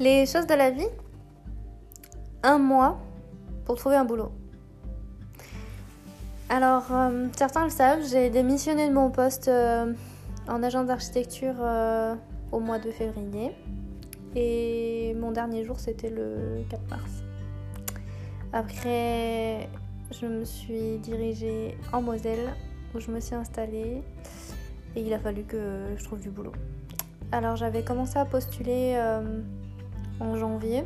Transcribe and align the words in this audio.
Les 0.00 0.26
choses 0.26 0.46
de 0.46 0.54
la 0.54 0.70
vie 0.70 0.86
Un 2.44 2.58
mois 2.58 3.00
pour 3.64 3.74
trouver 3.74 3.96
un 3.96 4.04
boulot. 4.04 4.30
Alors, 6.48 6.86
euh, 6.92 7.26
certains 7.36 7.64
le 7.64 7.70
savent, 7.70 8.06
j'ai 8.08 8.30
démissionné 8.30 8.88
de 8.88 8.94
mon 8.94 9.10
poste 9.10 9.48
euh, 9.48 9.92
en 10.46 10.62
agence 10.62 10.86
d'architecture 10.86 11.56
euh, 11.58 12.14
au 12.52 12.60
mois 12.60 12.78
de 12.78 12.92
février. 12.92 13.50
Et 14.36 15.16
mon 15.18 15.32
dernier 15.32 15.64
jour, 15.64 15.80
c'était 15.80 16.10
le 16.10 16.62
4 16.70 16.80
mars. 16.88 17.10
Après, 18.52 19.68
je 20.12 20.26
me 20.26 20.44
suis 20.44 20.98
dirigée 20.98 21.76
en 21.92 22.02
Moselle, 22.02 22.54
où 22.94 23.00
je 23.00 23.10
me 23.10 23.18
suis 23.18 23.34
installée. 23.34 24.04
Et 24.94 25.02
il 25.02 25.12
a 25.12 25.18
fallu 25.18 25.42
que 25.42 25.88
je 25.96 26.04
trouve 26.04 26.20
du 26.20 26.30
boulot. 26.30 26.52
Alors, 27.32 27.56
j'avais 27.56 27.82
commencé 27.82 28.16
à 28.16 28.24
postuler 28.24 28.96
en 30.20 30.36
janvier. 30.36 30.84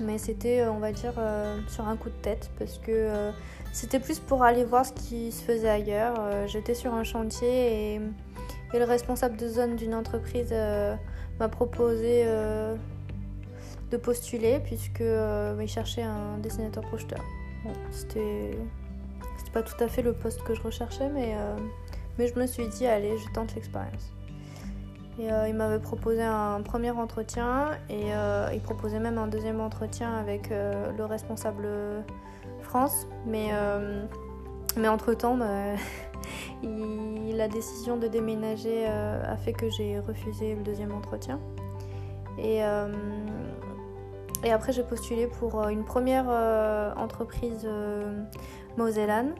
Mais 0.00 0.18
c'était, 0.18 0.60
euh, 0.60 0.72
on 0.72 0.78
va 0.78 0.92
dire, 0.92 1.14
euh, 1.18 1.58
sur 1.68 1.86
un 1.86 1.96
coup 1.96 2.08
de 2.08 2.22
tête 2.22 2.50
parce 2.58 2.78
que 2.78 2.90
euh, 2.90 3.30
c'était 3.72 4.00
plus 4.00 4.18
pour 4.18 4.42
aller 4.42 4.64
voir 4.64 4.84
ce 4.84 4.92
qui 4.92 5.30
se 5.30 5.42
faisait 5.42 5.68
ailleurs. 5.68 6.16
J'étais 6.46 6.74
sur 6.74 6.94
un 6.94 7.04
chantier 7.04 7.94
et, 7.94 8.00
le 8.72 8.82
responsable 8.82 9.36
de 9.36 9.46
zone 9.48 9.76
d'une 9.76 9.94
entreprise 9.94 10.52
m'a 11.38 11.48
proposé 11.48 12.24
de 13.92 13.96
postuler 13.96 14.58
puisque 14.64 15.00
il 15.00 15.68
cherchait 15.68 16.02
un 16.02 16.38
dessinateur 16.38 16.82
projeteur. 16.82 17.20
Bon, 17.64 17.72
c'était 17.92 18.58
pas 19.52 19.62
tout 19.62 19.76
à 19.78 19.86
fait 19.86 20.02
le 20.02 20.12
poste 20.12 20.42
que 20.42 20.54
je 20.56 20.62
recherchais, 20.62 21.08
mais, 21.08 21.36
mais 22.18 22.26
je 22.26 22.36
me 22.36 22.48
suis 22.48 22.66
dit, 22.66 22.84
allez, 22.84 23.16
je 23.16 23.32
tente 23.32 23.54
l'expérience. 23.54 24.12
Et 25.18 25.30
euh, 25.30 25.48
il 25.48 25.54
m'avait 25.54 25.78
proposé 25.78 26.22
un 26.22 26.60
premier 26.62 26.90
entretien 26.90 27.70
et 27.88 28.12
euh, 28.14 28.48
il 28.52 28.60
proposait 28.60 28.98
même 28.98 29.16
un 29.16 29.28
deuxième 29.28 29.60
entretien 29.60 30.12
avec 30.12 30.50
euh, 30.50 30.90
le 30.96 31.04
responsable 31.04 31.68
France. 32.62 33.06
Mais, 33.26 33.50
mais 34.76 34.88
entre-temps, 34.88 35.36
bah, 35.36 35.76
la 36.62 37.48
décision 37.48 37.96
de 37.96 38.08
déménager 38.08 38.86
a 38.86 39.36
fait 39.36 39.52
que 39.52 39.70
j'ai 39.70 40.00
refusé 40.00 40.54
le 40.54 40.62
deuxième 40.62 40.92
entretien. 40.92 41.38
Et, 42.38 42.60
et 44.42 44.52
après, 44.52 44.72
j'ai 44.72 44.82
postulé 44.82 45.26
pour 45.26 45.68
une 45.68 45.84
première 45.84 46.28
entreprise 46.96 47.68
mosellane 48.76 49.34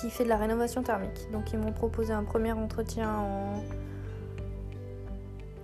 qui 0.00 0.10
fait 0.10 0.24
de 0.24 0.28
la 0.28 0.36
rénovation 0.36 0.82
thermique. 0.82 1.30
Donc 1.32 1.52
ils 1.52 1.58
m'ont 1.58 1.72
proposé 1.72 2.12
un 2.12 2.24
premier 2.24 2.52
entretien 2.52 3.10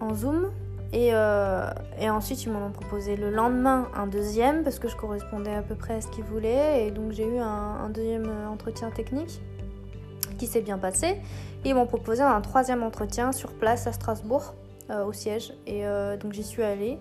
en, 0.00 0.14
Zoom. 0.14 0.50
Euh, 0.92 1.70
et, 2.00 2.10
ensuite, 2.10 2.42
ils 2.44 2.50
m'ont 2.50 2.72
proposé 2.72 3.14
le 3.14 3.30
lendemain 3.30 3.86
un 3.94 4.08
deuxième 4.08 4.64
parce 4.64 4.80
que 4.80 4.88
je 4.88 4.96
correspondais 4.96 5.54
à 5.54 5.62
peu 5.62 5.76
près 5.76 5.94
à 5.94 6.00
ce 6.00 6.08
qu'ils 6.08 6.24
voulaient. 6.24 6.86
Et 6.86 6.90
donc, 6.90 7.12
j'ai 7.12 7.26
eu 7.26 7.38
un, 7.38 7.88
deuxième 7.90 8.28
entretien 8.50 8.90
technique 8.90 9.40
qui 10.38 10.46
s'est 10.46 10.62
bien 10.62 10.78
passé. 10.78 11.20
Et 11.64 11.68
ils 11.68 11.74
m'ont 11.74 11.86
proposé 11.86 12.22
un 12.22 12.40
troisième 12.40 12.82
entretien 12.82 13.30
sur 13.30 13.52
place 13.52 13.86
à 13.86 13.92
Strasbourg, 13.92 14.54
euh, 14.90 15.04
au 15.04 15.12
siège. 15.12 15.52
Et 15.66 15.86
euh, 15.86 16.16
donc, 16.16 16.32
j'y 16.32 16.42
suis 16.42 16.62
allée 16.62 16.98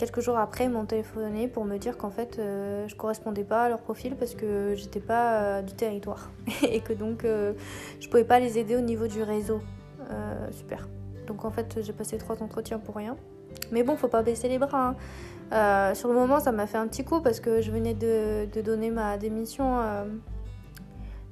quelques 0.00 0.20
jours 0.20 0.38
après, 0.38 0.64
ils 0.64 0.70
m'ont 0.70 0.86
téléphoné 0.86 1.46
pour 1.46 1.66
me 1.66 1.76
dire 1.76 1.98
qu'en 1.98 2.10
fait, 2.10 2.38
euh, 2.38 2.88
je 2.88 2.96
correspondais 2.96 3.44
pas 3.44 3.64
à 3.64 3.68
leur 3.68 3.80
profil 3.80 4.16
parce 4.16 4.34
que 4.34 4.72
j'étais 4.74 4.98
pas 4.98 5.34
euh, 5.34 5.62
du 5.62 5.74
territoire 5.74 6.30
et 6.62 6.80
que 6.80 6.94
donc 6.94 7.24
euh, 7.24 7.52
je 8.00 8.08
pouvais 8.08 8.24
pas 8.24 8.40
les 8.40 8.58
aider 8.58 8.76
au 8.76 8.80
niveau 8.80 9.06
du 9.06 9.22
réseau. 9.22 9.60
super. 10.52 10.88
Donc 11.26 11.44
en 11.44 11.50
fait, 11.50 11.80
j'ai 11.82 11.92
passé 11.92 12.16
trois 12.16 12.42
entretiens 12.42 12.78
pour 12.78 12.96
rien. 12.96 13.16
Mais 13.72 13.82
bon, 13.82 13.96
faut 13.96 14.08
pas 14.08 14.22
baisser 14.22 14.48
les 14.48 14.58
bras. 14.58 14.94
Hein. 15.52 15.94
sur 15.94 16.08
le 16.08 16.14
moment, 16.14 16.40
ça 16.40 16.50
m'a 16.50 16.66
fait 16.66 16.78
un 16.78 16.88
petit 16.88 17.04
coup 17.04 17.20
parce 17.20 17.38
que 17.38 17.60
je 17.60 17.70
venais 17.70 17.94
de, 17.94 18.46
donner 18.62 18.90
ma 18.90 19.18
démission 19.18 19.76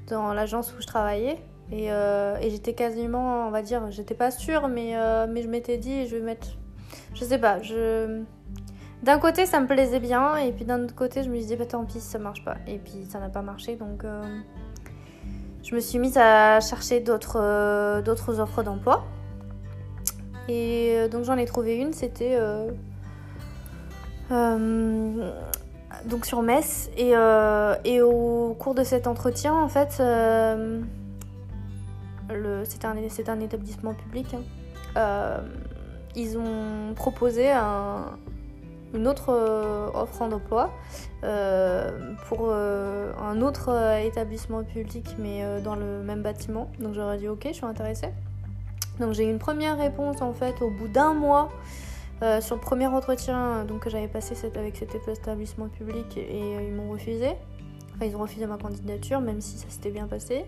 dans 0.08 0.34
l'agence 0.34 0.74
où 0.76 0.80
je 0.82 0.86
travaillais. 0.86 1.38
Et, 1.72 1.86
et 1.86 2.50
j'étais 2.50 2.74
quasiment, 2.74 3.48
on 3.48 3.50
va 3.50 3.62
dire, 3.62 3.90
j'étais 3.90 4.14
pas 4.14 4.30
sûre, 4.30 4.68
mais, 4.68 4.94
mais 5.28 5.42
je 5.42 5.48
m'étais 5.48 5.78
dit, 5.78 6.06
je 6.06 6.16
vais 6.16 6.22
mettre. 6.22 6.48
Je 7.14 7.24
sais 7.24 7.38
pas, 7.38 7.60
je 7.62 8.22
d'un 9.03 9.19
côté, 9.19 9.47
ça 9.47 9.60
me 9.60 9.66
plaisait 9.66 10.00
bien, 10.00 10.36
et 10.36 10.50
puis 10.53 10.64
d'un 10.64 10.82
autre 10.82 10.94
côté, 10.94 11.22
je 11.22 11.31
me 11.31 11.36
disais, 11.36 11.56
bah 11.56 11.66
tant 11.66 11.84
pis, 11.84 12.00
ça 12.00 12.19
marche 12.19 12.44
pas. 12.44 12.56
Et 12.66 12.78
puis 12.78 13.06
ça 13.09 13.20
n'a 13.20 13.28
pas 13.28 13.42
marché, 13.42 13.76
donc 13.76 14.04
euh, 14.04 14.22
je 15.62 15.75
me 15.75 15.81
suis 15.81 15.98
mise 16.00 16.19
à 16.19 16.59
chercher 16.60 17.00
d'autres 17.00 17.38
euh, 17.41 18.03
offres 18.06 18.62
d'emploi. 18.62 19.04
Et 20.48 20.94
euh, 20.97 21.08
donc 21.08 21.25
j'en 21.25 21.37
ai 21.37 21.44
trouvé 21.44 21.76
une, 21.76 21.92
c'était 21.92 22.38
donc 24.31 26.26
sur 26.26 26.42
Metz. 26.42 26.91
Et, 26.97 27.14
au 28.03 28.56
cours 28.58 28.75
de 28.75 28.82
cet 28.82 29.06
entretien, 29.06 29.54
en 29.54 29.69
fait, 29.69 29.92
c'était 32.64 32.87
un, 32.87 32.97
un, 33.28 33.41
établissement 33.41 33.94
public. 33.94 34.34
Hein. 34.97 35.41
ils 36.16 36.37
ont 36.37 36.94
proposé 36.97 37.53
un, 37.53 38.06
une 38.94 39.06
autre 39.06 39.31
euh, 39.31 39.91
offre 39.94 40.28
d'emploi 40.28 40.72
euh, 41.25 42.15
pour 42.28 42.49
euh, 42.49 43.12
un 43.21 43.43
autre 43.43 43.71
établissement 44.03 44.65
public 44.65 45.16
mais 45.19 45.43
dans 45.62 45.76
le 45.76 46.03
même 46.03 46.22
bâtiment. 46.22 46.71
Donc 46.81 46.94
j'aurais 46.94 47.19
dit 47.19 47.28
ok, 47.28 47.47
je 47.49 47.54
suis 47.54 47.66
intéressée. 47.66 48.09
Donc 49.00 49.12
j'ai 49.12 49.25
eu 49.25 49.31
une 49.31 49.38
première 49.38 49.78
réponse 49.78 50.22
en 50.22 50.32
fait 50.32 50.60
au 50.62 50.71
bout 50.71 50.88
d'un 50.88 51.15
mois 51.15 51.50
sur 52.41 52.56
le 52.56 52.60
premier 52.60 52.88
entretien 52.88 53.65
donc, 53.65 53.84
que 53.84 53.91
j'avais 53.91 54.09
passé 54.09 54.34
avec 54.56 54.76
cet 54.76 54.97
établissement 55.09 55.69
public 55.69 56.16
et 56.16 56.66
ils 56.66 56.75
m'ont 56.75 56.91
refusé. 56.91 57.28
Enfin 57.94 58.06
ils 58.06 58.16
ont 58.16 58.20
refusé 58.20 58.47
ma 58.47 58.56
candidature 58.56 59.20
même 59.20 59.41
si 59.41 59.59
ça 59.59 59.66
s'était 59.69 59.91
bien 59.91 60.06
passé 60.06 60.44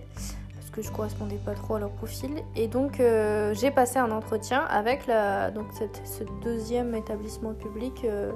que 0.73 0.83
je 0.83 0.91
correspondais 0.91 1.39
pas 1.45 1.55
trop 1.55 1.77
à 1.77 1.81
leur 1.81 1.91
profil. 1.91 2.43
Et 2.57 2.69
donc 2.69 3.01
euh, 3.01 3.55
j'ai 3.55 3.71
passé 3.71 3.99
un 3.99 4.11
entretien 4.11 4.65
avec 4.69 5.07
la, 5.07 5.51
donc 5.51 5.67
ce 6.05 6.25
deuxième 6.43 6.95
établissement 6.95 7.55
public 7.55 8.03
euh, 8.05 8.33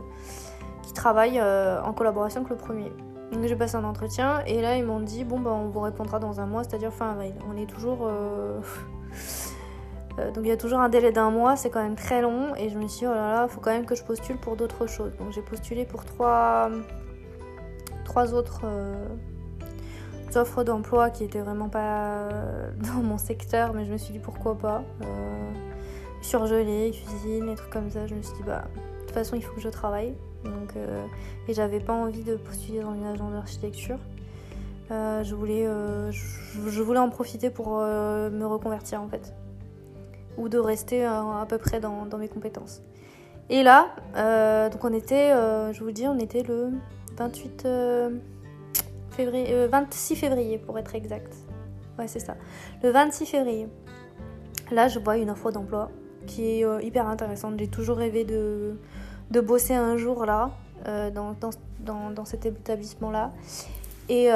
qui 0.83 0.93
travaille 0.93 1.39
euh, 1.41 1.81
en 1.83 1.93
collaboration 1.93 2.41
avec 2.41 2.51
le 2.51 2.57
premier. 2.57 2.93
Donc 3.33 3.47
j'ai 3.47 3.57
passé 3.57 3.77
un 3.77 3.85
entretien 3.85 4.41
et 4.47 4.61
là 4.61 4.77
ils 4.77 4.85
m'ont 4.85 5.01
dit 5.01 5.25
bon 5.25 5.41
bah 5.41 5.51
on 5.53 5.69
vous 5.69 5.81
répondra 5.81 6.19
dans 6.19 6.41
un 6.41 6.47
mois, 6.47 6.63
c'est-à-dire 6.65 6.93
fin 6.93 7.11
avril. 7.13 7.35
On 7.51 7.57
est 7.57 7.67
toujours 7.67 7.99
donc 10.17 10.39
il 10.45 10.47
y 10.47 10.53
a 10.53 10.57
toujours 10.57 10.79
un 10.79 10.89
délai 10.89 11.11
d'un 11.11 11.31
mois, 11.31 11.57
c'est 11.57 11.71
quand 11.71 11.83
même 11.83 11.97
très 11.97 12.21
long 12.21 12.55
et 12.55 12.69
je 12.69 12.79
me 12.79 12.87
suis 12.87 13.01
dit 13.01 13.07
oh 13.07 13.15
là 13.15 13.33
là, 13.33 13.49
faut 13.49 13.61
quand 13.61 13.73
même 13.73 13.87
que 13.87 13.95
je 13.95 14.05
postule 14.05 14.37
pour 14.37 14.57
d'autres 14.57 14.87
choses. 14.87 15.17
Donc 15.17 15.33
j'ai 15.33 15.43
postulé 15.43 15.85
pour 15.85 16.05
trois 16.05 16.71
trois 18.05 18.35
autres 18.35 18.67
offres 20.37 20.65
d'emploi 20.65 21.11
qui 21.11 21.25
étaient 21.25 21.41
vraiment 21.41 21.69
pas 21.69 22.29
dans 22.95 23.03
mon 23.03 23.19
secteur, 23.19 23.75
mais 23.75 23.85
je 23.85 23.93
me 23.93 23.99
suis 23.99 24.13
dit 24.13 24.19
pourquoi 24.19 24.57
pas. 24.57 24.83
Euh, 25.03 25.51
surgelé, 26.23 26.91
cuisine, 26.93 27.47
des 27.47 27.55
trucs 27.55 27.71
comme 27.71 27.91
ça. 27.91 28.07
Je 28.07 28.15
me 28.15 28.23
suis 28.23 28.35
dit, 28.37 28.43
bah, 28.47 28.65
de 28.75 29.01
toute 29.01 29.11
façon, 29.11 29.37
il 29.37 29.43
faut 29.43 29.55
que 29.55 29.61
je 29.61 29.69
travaille. 29.69 30.15
Donc, 30.45 30.77
euh, 30.77 31.05
et 31.49 31.55
j'avais 31.55 31.81
pas 31.81 31.93
envie 31.93 32.23
de 32.23 32.37
postuler 32.37 32.81
dans 32.81 32.95
une 32.95 33.05
agence 33.05 33.33
d'architecture. 33.33 33.99
Euh, 34.91 35.23
je, 35.25 35.35
voulais, 35.35 35.67
je, 36.11 36.83
voulais 36.83 36.99
en 36.99 37.09
profiter 37.09 37.51
pour 37.51 37.79
me 37.79 38.45
reconvertir 38.45 39.01
en 39.01 39.09
fait. 39.09 39.33
Ou 40.37 40.49
de 40.49 40.59
rester 40.59 41.05
à 41.05 41.47
peu 41.49 41.59
près 41.59 41.81
dans, 41.81 42.07
mes 42.19 42.29
compétences. 42.29 42.83
Et 43.49 43.63
là, 43.63 43.89
donc 44.71 44.85
on 44.85 44.93
était, 44.93 45.31
je 45.73 45.83
vous 45.83 45.93
dis, 45.93 46.07
on 46.07 46.19
était 46.19 46.43
le 46.43 46.71
28 47.17 47.67
février, 49.15 49.67
26 49.67 50.13
euh, 50.13 50.17
février 50.17 50.59
pour 50.59 50.79
être 50.79 50.95
exact. 50.95 51.35
Ouais, 51.99 52.09
c'est 52.09 52.21
ça. 52.21 52.35
Le 52.83 52.91
26 52.91 53.27
février. 53.27 53.69
Là, 54.71 54.89
je 54.89 54.99
vois 54.99 55.17
une 55.17 55.31
offre 55.31 55.51
d'emploi 55.51 55.91
qui 56.27 56.61
est 56.61 56.65
euh, 56.65 56.83
hyper 56.83 57.07
intéressante. 57.07 57.55
J'ai 57.59 57.69
toujours 57.69 57.99
rêvé 57.99 58.25
de, 58.25 58.77
bosser 59.41 59.75
un 59.75 59.97
jour 59.97 60.27
là, 60.27 60.51
euh, 60.87 61.11
dans, 61.11 62.25
cet 62.25 62.47
établissement-là. 62.47 63.33
Et, 64.09 64.27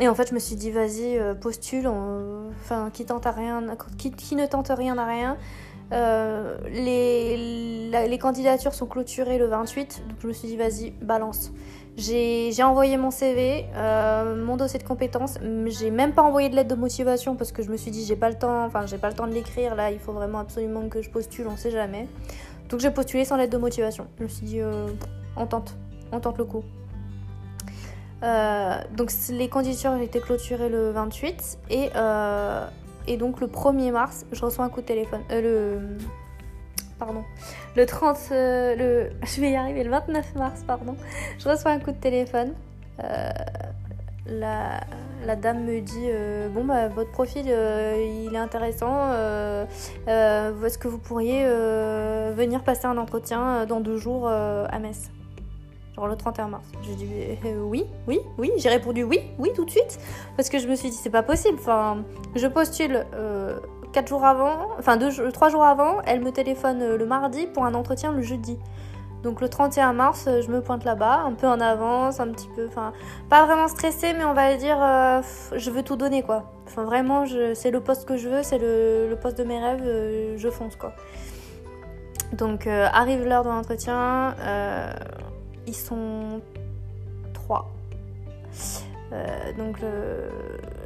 et 0.00 0.08
en 0.08 0.14
fait, 0.14 0.28
je 0.28 0.34
me 0.34 0.38
suis 0.38 0.56
dit, 0.56 0.70
vas-y, 0.70 1.18
postule. 1.40 1.88
Enfin, 1.88 2.90
qui, 2.92 3.04
qui, 3.04 4.36
ne 4.36 4.46
tente 4.46 4.70
rien 4.76 4.98
à 4.98 5.06
rien. 5.06 5.36
les, 6.70 7.90
les 8.08 8.18
candidatures 8.18 8.74
sont 8.74 8.86
clôturées 8.86 9.38
le 9.38 9.46
28, 9.46 10.02
donc 10.08 10.18
je 10.20 10.26
me 10.26 10.32
suis 10.32 10.48
dit, 10.48 10.56
vas-y, 10.56 10.90
balance. 10.90 11.52
J'ai 11.96 12.62
envoyé 12.62 12.96
mon 12.96 13.10
CV, 13.10 13.66
euh, 13.76 14.42
mon 14.42 14.56
dossier 14.56 14.78
de 14.78 14.84
compétences. 14.84 15.38
J'ai 15.66 15.90
même 15.90 16.12
pas 16.12 16.22
envoyé 16.22 16.48
de 16.48 16.56
lettre 16.56 16.70
de 16.70 16.80
motivation 16.80 17.36
parce 17.36 17.52
que 17.52 17.62
je 17.62 17.70
me 17.70 17.76
suis 17.76 17.90
dit 17.90 18.04
j'ai 18.06 18.16
pas 18.16 18.30
le 18.30 18.38
temps, 18.38 18.64
enfin 18.64 18.86
j'ai 18.86 18.96
pas 18.96 19.08
le 19.10 19.14
temps 19.14 19.26
de 19.26 19.32
l'écrire. 19.32 19.74
Là, 19.74 19.90
il 19.90 19.98
faut 19.98 20.12
vraiment 20.12 20.38
absolument 20.38 20.88
que 20.88 21.02
je 21.02 21.10
postule, 21.10 21.46
on 21.48 21.56
sait 21.56 21.70
jamais. 21.70 22.08
Donc 22.70 22.80
j'ai 22.80 22.90
postulé 22.90 23.26
sans 23.26 23.36
lettre 23.36 23.52
de 23.52 23.58
motivation. 23.58 24.06
Je 24.18 24.22
me 24.22 24.28
suis 24.28 24.46
dit 24.46 24.60
euh, 24.60 24.86
on 25.36 25.46
tente, 25.46 25.76
on 26.12 26.20
tente 26.20 26.38
le 26.38 26.44
coup. 26.44 26.64
Euh, 28.22 28.78
donc 28.96 29.10
les 29.30 29.48
conditions 29.48 29.92
ont 29.92 30.00
été 30.00 30.20
clôturées 30.20 30.70
le 30.70 30.92
28 30.92 31.58
et, 31.70 33.16
donc 33.18 33.40
le 33.40 33.48
1er 33.48 33.90
mars, 33.90 34.24
je 34.32 34.40
reçois 34.40 34.64
un 34.64 34.70
coup 34.70 34.80
de 34.80 34.86
téléphone. 34.86 35.20
Pardon. 37.04 37.24
Le 37.76 37.86
30, 37.86 38.16
le, 38.30 39.10
je 39.24 39.40
vais 39.40 39.50
y 39.50 39.56
arriver, 39.56 39.84
le 39.84 39.90
29 39.90 40.34
mars, 40.36 40.62
pardon. 40.66 40.96
Je 41.38 41.48
reçois 41.48 41.72
un 41.72 41.78
coup 41.78 41.92
de 41.92 41.96
téléphone. 41.96 42.52
la, 44.26 44.80
la, 45.26 45.36
dame 45.36 45.64
me 45.64 45.80
dit 45.80 46.08
bon 46.54 46.64
bah 46.64 46.86
votre 46.88 47.10
profil 47.10 47.46
il 47.46 48.30
est 48.32 48.38
intéressant 48.38 49.10
est-ce 50.06 50.78
que 50.78 50.86
vous 50.86 50.98
pourriez 50.98 51.44
venir 51.44 52.62
passer 52.62 52.86
un 52.86 52.98
entretien 52.98 53.66
dans 53.66 53.80
deux 53.80 53.96
jours 53.96 54.28
à 54.28 54.78
Metz? 54.78 55.10
Genre 55.94 56.06
le 56.06 56.16
31 56.16 56.48
mars. 56.48 56.66
J'ai 56.82 56.94
dit 56.94 57.06
euh, 57.44 57.62
oui, 57.62 57.84
oui, 58.06 58.20
oui. 58.38 58.50
J'ai 58.56 58.70
répondu 58.70 59.02
oui, 59.02 59.20
oui 59.38 59.50
tout 59.54 59.66
de 59.66 59.70
suite. 59.70 59.98
Parce 60.36 60.48
que 60.48 60.58
je 60.58 60.66
me 60.66 60.74
suis 60.74 60.88
dit 60.88 60.96
c'est 60.96 61.10
pas 61.10 61.22
possible. 61.22 61.58
Enfin, 61.60 62.02
je 62.34 62.46
postule 62.46 63.04
euh, 63.14 63.58
4 63.92 64.08
jours 64.08 64.24
avant, 64.24 64.68
enfin 64.78 64.98
3 64.98 65.48
jours 65.50 65.64
avant, 65.64 66.00
elle 66.06 66.20
me 66.20 66.32
téléphone 66.32 66.82
euh, 66.82 66.96
le 66.96 67.06
mardi 67.06 67.46
pour 67.46 67.64
un 67.64 67.74
entretien 67.74 68.12
le 68.12 68.22
jeudi. 68.22 68.58
Donc 69.22 69.40
le 69.40 69.48
31 69.48 69.92
mars, 69.92 70.24
euh, 70.26 70.42
je 70.42 70.50
me 70.50 70.60
pointe 70.60 70.84
là-bas, 70.84 71.20
un 71.26 71.32
peu 71.32 71.46
en 71.46 71.60
avance, 71.60 72.18
un 72.18 72.28
petit 72.28 72.48
peu, 72.56 72.66
enfin, 72.66 72.92
pas 73.28 73.44
vraiment 73.46 73.68
stressée, 73.68 74.14
mais 74.14 74.24
on 74.24 74.34
va 74.34 74.56
dire, 74.56 74.78
je 75.56 75.70
veux 75.70 75.82
tout 75.82 75.96
donner 75.96 76.22
quoi. 76.22 76.52
Enfin 76.66 76.84
vraiment, 76.84 77.24
c'est 77.54 77.70
le 77.70 77.80
poste 77.80 78.06
que 78.06 78.16
je 78.16 78.28
veux, 78.28 78.42
c'est 78.42 78.58
le, 78.58 79.08
le, 79.08 79.16
poste 79.16 79.38
de 79.38 79.44
mes 79.44 79.58
rêves, 79.58 80.36
je 80.36 80.48
fonce 80.48 80.76
quoi. 80.76 80.94
Donc 82.32 82.66
arrive 82.66 83.24
l'heure 83.24 83.44
de 83.44 83.50
l'entretien, 83.50 84.34
ils 85.66 85.76
sont 85.76 86.40
trois. 87.34 87.70
Euh, 89.12 89.52
donc 89.52 89.76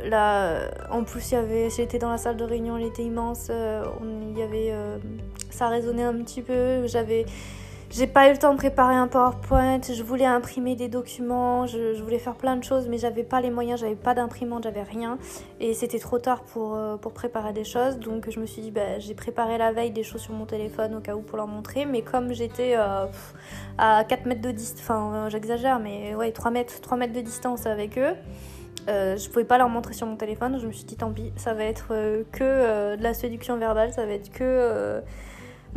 là, 0.05 0.70
en 0.90 1.05
plus, 1.05 1.31
y 1.32 1.37
avait, 1.37 1.70
j'étais 1.70 1.99
dans 1.99 2.11
la 2.11 2.19
salle 2.19 2.37
de 2.37 2.44
réunion, 2.44 2.76
elle 2.76 2.87
était 2.87 3.05
immense. 3.05 3.49
Euh, 3.50 3.84
il 4.02 4.38
y 4.38 4.43
avait, 4.43 4.70
euh, 4.73 4.99
ça 5.50 5.69
résonnait 5.69 6.02
un 6.02 6.14
petit 6.14 6.43
peu. 6.43 6.87
J'avais 6.87 7.26
j'ai 7.90 8.06
pas 8.08 8.28
eu 8.28 8.32
le 8.32 8.38
temps 8.38 8.52
de 8.52 8.58
préparer 8.58 8.96
un 8.96 9.06
PowerPoint, 9.06 9.80
je 9.80 10.02
voulais 10.02 10.26
imprimer 10.26 10.74
des 10.74 10.88
documents, 10.88 11.66
je, 11.66 12.02
voulais 12.02 12.18
faire 12.18 12.34
plein 12.34 12.56
de 12.56 12.64
choses, 12.64 12.88
mais 12.88 12.98
j'avais 12.98 13.22
pas 13.22 13.40
les 13.40 13.50
moyens, 13.50 13.80
j'avais 13.80 13.94
pas 13.94 14.12
d'imprimante, 14.12 14.64
j'avais 14.64 14.82
rien. 14.82 15.18
Et 15.60 15.72
c'était 15.72 16.00
trop 16.00 16.18
tard 16.18 16.42
pour, 16.42 16.74
euh, 16.74 16.96
pour 16.96 17.12
préparer 17.12 17.52
des 17.52 17.64
choses. 17.64 17.98
Donc 17.98 18.28
je 18.28 18.40
me 18.40 18.46
suis 18.46 18.60
dit, 18.60 18.70
bah, 18.72 18.98
j'ai 18.98 19.14
préparé 19.14 19.56
la 19.56 19.72
veille 19.72 19.92
des 19.92 20.02
choses 20.02 20.20
sur 20.20 20.34
mon 20.34 20.46
téléphone 20.46 20.96
au 20.96 21.00
cas 21.00 21.14
où 21.14 21.22
pour 21.22 21.36
leur 21.36 21.46
montrer. 21.46 21.86
Mais 21.86 22.02
comme 22.02 22.32
j'étais 22.32 22.74
euh, 22.76 23.06
à 23.78 24.04
4 24.04 24.26
mètres 24.26 24.42
de 24.42 24.50
distance, 24.50 24.80
enfin 24.82 25.12
euh, 25.14 25.30
j'exagère, 25.30 25.78
mais 25.78 26.14
ouais, 26.16 26.32
3 26.32 26.50
mètres, 26.50 26.80
3 26.80 26.96
mètres 26.98 27.14
de 27.14 27.20
distance 27.20 27.66
avec 27.66 27.98
eux, 27.98 28.14
je 28.88 29.28
pouvais 29.28 29.44
pas 29.44 29.58
leur 29.58 29.68
montrer 29.68 29.94
sur 29.94 30.08
mon 30.08 30.16
téléphone. 30.16 30.58
Je 30.60 30.66
me 30.66 30.72
suis 30.72 30.84
dit, 30.84 30.96
tant 30.96 31.12
pis, 31.12 31.32
ça 31.36 31.54
va 31.54 31.64
être 31.64 31.88
que 32.32 32.96
de 32.96 33.02
la 33.02 33.14
séduction 33.14 33.56
verbale, 33.58 33.92
ça 33.92 34.06
va 34.06 34.12
être 34.12 34.30
que 34.30 35.02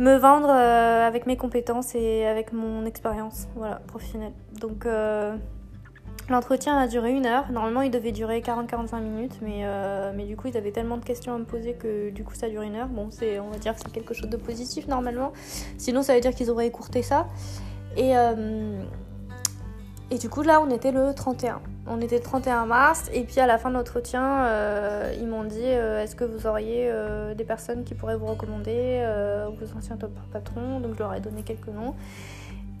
me 0.00 0.16
vendre 0.16 0.48
euh, 0.48 1.06
avec 1.06 1.26
mes 1.26 1.36
compétences 1.36 1.94
et 1.94 2.26
avec 2.26 2.52
mon 2.52 2.86
expérience 2.86 3.46
voilà, 3.54 3.76
professionnelle. 3.86 4.32
Donc 4.58 4.86
euh, 4.86 5.36
l'entretien 6.30 6.76
a 6.78 6.88
duré 6.88 7.12
une 7.12 7.26
heure. 7.26 7.52
Normalement, 7.52 7.82
il 7.82 7.90
devait 7.90 8.10
durer 8.10 8.40
40-45 8.40 9.00
minutes, 9.02 9.38
mais, 9.42 9.60
euh, 9.64 10.12
mais 10.16 10.24
du 10.24 10.36
coup, 10.36 10.48
ils 10.48 10.56
avaient 10.56 10.72
tellement 10.72 10.96
de 10.96 11.04
questions 11.04 11.34
à 11.34 11.38
me 11.38 11.44
poser 11.44 11.74
que 11.74 12.08
du 12.10 12.24
coup, 12.24 12.34
ça 12.34 12.48
dure 12.48 12.62
une 12.62 12.76
heure. 12.76 12.88
Bon, 12.88 13.10
on 13.10 13.50
va 13.50 13.58
dire 13.58 13.74
que 13.74 13.80
c'est 13.80 13.92
quelque 13.92 14.14
chose 14.14 14.30
de 14.30 14.38
positif 14.38 14.88
normalement. 14.88 15.32
Sinon, 15.76 16.02
ça 16.02 16.14
veut 16.14 16.20
dire 16.20 16.34
qu'ils 16.34 16.50
auraient 16.50 16.66
écourté 16.66 17.02
ça. 17.02 17.26
Et, 17.96 18.14
et 20.10 20.18
du 20.18 20.28
coup, 20.28 20.42
là, 20.42 20.60
on 20.60 20.70
était 20.70 20.90
le 20.90 21.14
31. 21.14 21.60
On 21.86 22.00
était 22.00 22.16
le 22.16 22.22
31 22.22 22.66
mars, 22.66 23.08
et 23.12 23.22
puis 23.22 23.38
à 23.40 23.46
la 23.46 23.58
fin 23.58 23.70
de 23.70 23.74
l'entretien, 23.74 24.44
euh, 24.44 25.14
ils 25.18 25.26
m'ont 25.26 25.44
dit 25.44 25.58
euh, 25.62 26.02
est-ce 26.02 26.16
que 26.16 26.24
vous 26.24 26.46
auriez 26.46 26.88
euh, 26.90 27.34
des 27.34 27.44
personnes 27.44 27.84
qui 27.84 27.94
pourraient 27.94 28.16
vous 28.16 28.26
recommander, 28.26 29.04
vos 29.58 29.78
anciens 29.78 29.96
top 29.96 30.12
patrons 30.32 30.80
Donc 30.80 30.94
je 30.94 30.98
leur 30.98 31.14
ai 31.14 31.20
donné 31.20 31.42
quelques 31.42 31.68
noms. 31.68 31.94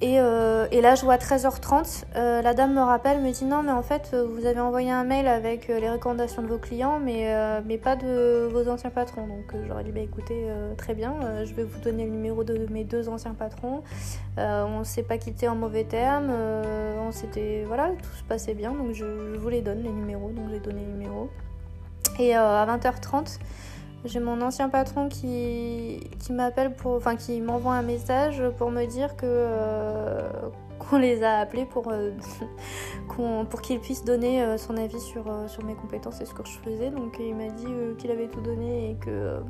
Euh, 0.02 0.66
et, 0.70 0.80
là, 0.80 0.94
je 0.94 1.04
vois 1.04 1.14
à 1.14 1.18
13h30, 1.18 2.04
euh, 2.16 2.40
la 2.40 2.54
dame 2.54 2.74
me 2.74 2.80
rappelle, 2.80 3.20
me 3.20 3.30
dit 3.32 3.44
non, 3.44 3.62
mais 3.62 3.72
en 3.72 3.82
fait, 3.82 4.10
euh, 4.14 4.26
vous 4.26 4.46
avez 4.46 4.60
envoyé 4.60 4.90
un 4.90 5.04
mail 5.04 5.28
avec 5.28 5.68
les 5.68 5.90
recommandations 5.90 6.42
de 6.42 6.46
vos 6.46 6.58
clients, 6.58 6.98
mais, 6.98 7.34
mais 7.66 7.76
pas 7.76 7.96
de 7.96 8.48
vos 8.50 8.68
anciens 8.68 8.90
patrons. 8.90 9.26
Donc 9.26 9.54
j'aurais 9.66 9.84
dit, 9.84 9.92
bah 9.92 10.00
écoutez, 10.00 10.46
très 10.76 10.94
bien, 10.94 11.14
je 11.44 11.52
vais 11.54 11.64
vous 11.64 11.78
donner 11.80 12.04
le 12.04 12.10
numéro 12.10 12.44
de 12.44 12.66
mes 12.70 12.84
deux 12.84 13.08
anciens 13.08 13.34
patrons. 13.34 13.82
on 14.38 14.78
ne 14.78 14.84
s'est 14.84 15.02
pas 15.02 15.18
quitté 15.18 15.48
en 15.48 15.54
mauvais 15.54 15.84
termes, 15.84 16.32
on 17.06 17.12
s'était, 17.12 17.64
voilà, 17.66 17.90
tout 18.02 18.14
se 18.16 18.24
passait 18.24 18.54
bien, 18.54 18.72
donc 18.72 18.92
je, 18.94 19.36
vous 19.36 19.48
les 19.48 19.60
donne, 19.60 19.82
les 19.82 19.90
numéros, 19.90 20.30
donc 20.30 20.46
j'ai 20.50 20.60
donné 20.60 20.80
les 20.80 20.92
numéros. 20.92 21.28
Et 22.18 22.34
à 22.34 22.66
20h30, 22.66 23.38
j'ai 24.04 24.20
mon 24.20 24.40
ancien 24.40 24.68
patron 24.68 25.08
qui, 25.08 26.00
qui 26.18 26.32
m'appelle 26.32 26.74
pour, 26.74 26.92
enfin 26.94 27.16
qui 27.16 27.40
m'envoie 27.40 27.74
un 27.74 27.82
message 27.82 28.42
pour 28.56 28.70
me 28.70 28.86
dire 28.86 29.14
que 29.16 29.26
euh, 29.26 30.28
qu'on 30.78 30.98
les 30.98 31.22
a 31.22 31.38
appelés 31.38 31.66
pour 31.66 31.88
euh, 31.90 32.12
pour 33.50 33.60
qu'il 33.60 33.78
puisse 33.80 34.04
donner 34.04 34.42
euh, 34.42 34.56
son 34.56 34.76
avis 34.78 35.00
sur, 35.00 35.24
sur 35.48 35.64
mes 35.64 35.74
compétences 35.74 36.20
et 36.20 36.24
ce 36.24 36.32
que 36.32 36.46
je 36.46 36.58
faisais. 36.58 36.90
Donc 36.90 37.16
il 37.20 37.34
m'a 37.34 37.48
dit 37.48 37.66
qu'il 37.98 38.10
avait 38.10 38.28
tout 38.28 38.40
donné 38.40 38.92
et 38.92 38.94
que 38.94 39.40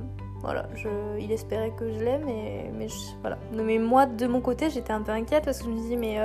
voilà, 0.41 0.67
je, 0.75 0.89
il 1.21 1.31
espérait 1.31 1.73
que 1.79 1.93
je 1.93 1.99
l'aime 2.03 2.25
mais 2.27 2.73
mais 2.77 2.89
voilà. 3.21 3.39
Mais 3.53 3.79
moi 3.79 4.07
de 4.07 4.27
mon 4.27 4.41
côté 4.41 4.69
j'étais 4.71 4.93
un 4.93 5.03
peu 5.03 5.13
inquiète 5.13 5.45
parce 5.45 5.59
que 5.59 5.67
je 5.67 5.71
me 5.71 5.77
dis 5.77 5.97
mais 5.97 6.19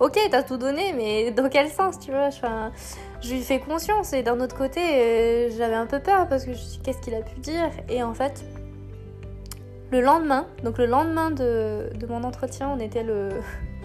ok, 0.00 0.18
t'as 0.30 0.42
tout 0.42 0.56
donné, 0.56 0.92
mais 0.92 1.30
dans 1.32 1.48
quel 1.48 1.68
sens, 1.68 1.98
tu 1.98 2.12
vois? 2.12 2.30
Je 3.20 3.34
lui 3.34 3.42
fais 3.42 3.58
conscience 3.58 4.12
et 4.12 4.22
d'un 4.22 4.40
autre 4.40 4.56
côté, 4.56 4.80
euh, 4.80 5.50
j'avais 5.56 5.74
un 5.74 5.86
peu 5.86 5.98
peur 5.98 6.28
parce 6.28 6.44
que 6.44 6.52
je 6.52 6.58
me 6.58 6.62
suis 6.62 6.78
qu'est-ce 6.80 6.98
qu'il 6.98 7.14
a 7.14 7.22
pu 7.22 7.40
dire 7.40 7.70
Et 7.88 8.02
en 8.02 8.14
fait, 8.14 8.44
le 9.90 10.00
lendemain, 10.00 10.46
donc 10.62 10.78
le 10.78 10.86
lendemain 10.86 11.30
de, 11.30 11.90
mon 12.08 12.22
entretien, 12.22 12.68
on 12.68 12.78
était 12.78 13.02
le, 13.02 13.30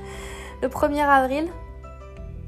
le 0.62 0.68
1er 0.68 1.04
avril. 1.04 1.48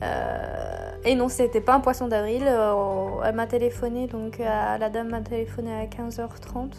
Euh, 0.03 0.91
et 1.05 1.15
non, 1.15 1.27
c'était 1.27 1.61
pas 1.61 1.73
un 1.73 1.79
poisson 1.79 2.07
d'avril. 2.07 2.43
Euh, 2.45 3.21
elle 3.23 3.35
m'a 3.35 3.47
téléphoné, 3.47 4.07
donc 4.07 4.37
la 4.37 4.89
dame 4.89 5.09
m'a 5.09 5.21
téléphoné 5.21 5.73
à 5.73 5.85
15h30. 5.85 6.73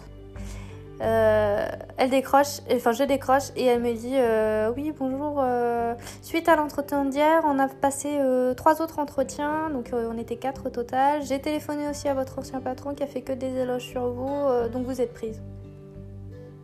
Euh, 1.03 1.69
elle 1.99 2.09
décroche, 2.09 2.61
enfin 2.73 2.93
je 2.93 3.05
décroche 3.05 3.51
et 3.55 3.67
elle 3.67 3.83
me 3.83 3.93
dit 3.93 4.15
euh, 4.15 4.73
oui 4.75 4.93
bonjour. 4.99 5.37
Euh, 5.39 5.95
suite 6.23 6.49
à 6.49 6.57
l'entretien 6.57 7.05
d'hier, 7.05 7.43
on 7.45 7.59
a 7.59 7.69
passé 7.69 8.19
trois 8.57 8.81
autres 8.81 8.99
entretiens, 8.99 9.71
donc 9.71 9.91
on 9.93 10.17
était 10.17 10.37
quatre 10.37 10.67
au 10.67 10.71
total. 10.71 11.23
J'ai 11.23 11.41
téléphoné 11.41 11.89
aussi 11.89 12.09
à 12.09 12.15
votre 12.15 12.39
ancien 12.39 12.61
patron 12.61 12.95
qui 12.95 13.03
a 13.03 13.07
fait 13.07 13.23
que 13.23 13.33
des 13.33 13.55
éloges 13.57 13.87
sur 13.87 14.11
vous, 14.11 14.69
donc 14.73 14.87
vous 14.87 15.01
êtes 15.01 15.13
prise. 15.13 15.43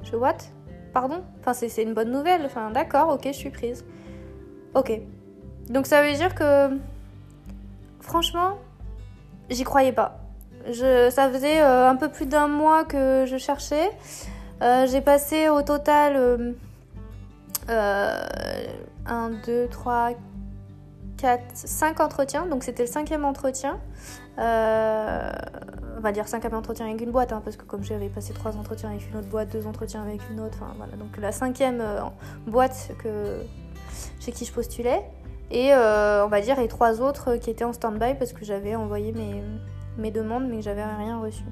Je 0.02 0.16
what? 0.16 0.38
Pardon? 0.92 1.22
Enfin 1.40 1.52
c'est 1.52 1.82
une 1.82 1.94
bonne 1.94 2.10
nouvelle. 2.10 2.42
Enfin 2.46 2.70
d'accord, 2.70 3.10
ok, 3.10 3.26
je 3.26 3.32
suis 3.32 3.50
prise. 3.50 3.84
Ok. 4.74 4.98
Donc 5.68 5.86
ça 5.86 6.02
veut 6.02 6.14
dire 6.14 6.34
que 6.34 6.70
franchement, 8.00 8.58
j'y 9.50 9.64
croyais 9.64 9.92
pas. 9.92 10.21
Ça 10.66 11.31
faisait 11.31 11.61
euh, 11.61 11.88
un 11.88 11.97
peu 11.97 12.09
plus 12.09 12.26
d'un 12.26 12.49
mois 12.49 12.85
que 12.85 13.25
je 13.26 13.37
cherchais. 13.37 13.90
Euh, 14.62 14.87
j'ai 14.87 15.00
passé 15.00 15.49
au 15.49 15.62
total 15.62 16.54
1, 17.69 19.31
2, 19.45 19.69
3, 19.69 20.11
4, 21.19 21.42
5 21.54 22.00
entretiens. 22.00 22.47
Donc 22.47 22.62
c'était 22.62 22.85
le 22.85 22.88
cinquième 22.88 23.25
entretien. 23.25 23.78
Euh, 24.38 25.33
on 25.97 26.00
va 26.00 26.12
dire 26.12 26.26
cinquième 26.26 26.54
entretien 26.54 26.87
avec 26.87 27.00
une 27.00 27.11
boîte, 27.11 27.33
hein, 27.33 27.42
parce 27.45 27.57
que 27.57 27.64
comme 27.64 27.85
j'avais 27.85 28.09
passé 28.09 28.33
trois 28.33 28.57
entretiens 28.57 28.88
avec 28.88 29.09
une 29.09 29.19
autre 29.19 29.28
boîte, 29.28 29.52
deux 29.52 29.66
entretiens 29.66 30.02
avec 30.02 30.21
une 30.31 30.40
autre, 30.40 30.59
enfin 30.61 30.73
voilà. 30.76 30.97
Donc 30.97 31.16
la 31.19 31.31
cinquième 31.33 31.83
boîte 32.47 32.90
chez 34.21 34.33
qui 34.33 34.45
je 34.45 34.52
postulais. 34.52 35.02
Et 35.50 35.73
on 35.75 36.28
va 36.28 36.40
dire 36.40 36.59
les 36.61 36.69
trois 36.69 37.00
autres 37.00 37.37
qui 37.37 37.50
étaient 37.50 37.64
en 37.64 37.73
stand-by 37.73 38.14
parce 38.14 38.33
que 38.33 38.45
j'avais 38.45 38.75
envoyé 38.75 39.12
mes, 39.12 39.42
mes 39.99 40.11
demandes, 40.11 40.49
mais 40.49 40.56
que 40.56 40.62
j'avais 40.62 40.84
rien 40.84 41.20
reçu. 41.20 41.44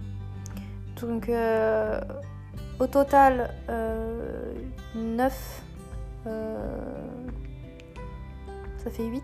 Donc, 1.01 1.29
euh, 1.29 2.01
au 2.79 2.87
total, 2.87 3.51
9. 4.95 5.63
Euh, 6.27 6.31
euh, 6.31 6.67
ça 8.85 8.91
fait 8.91 9.05
8 9.05 9.23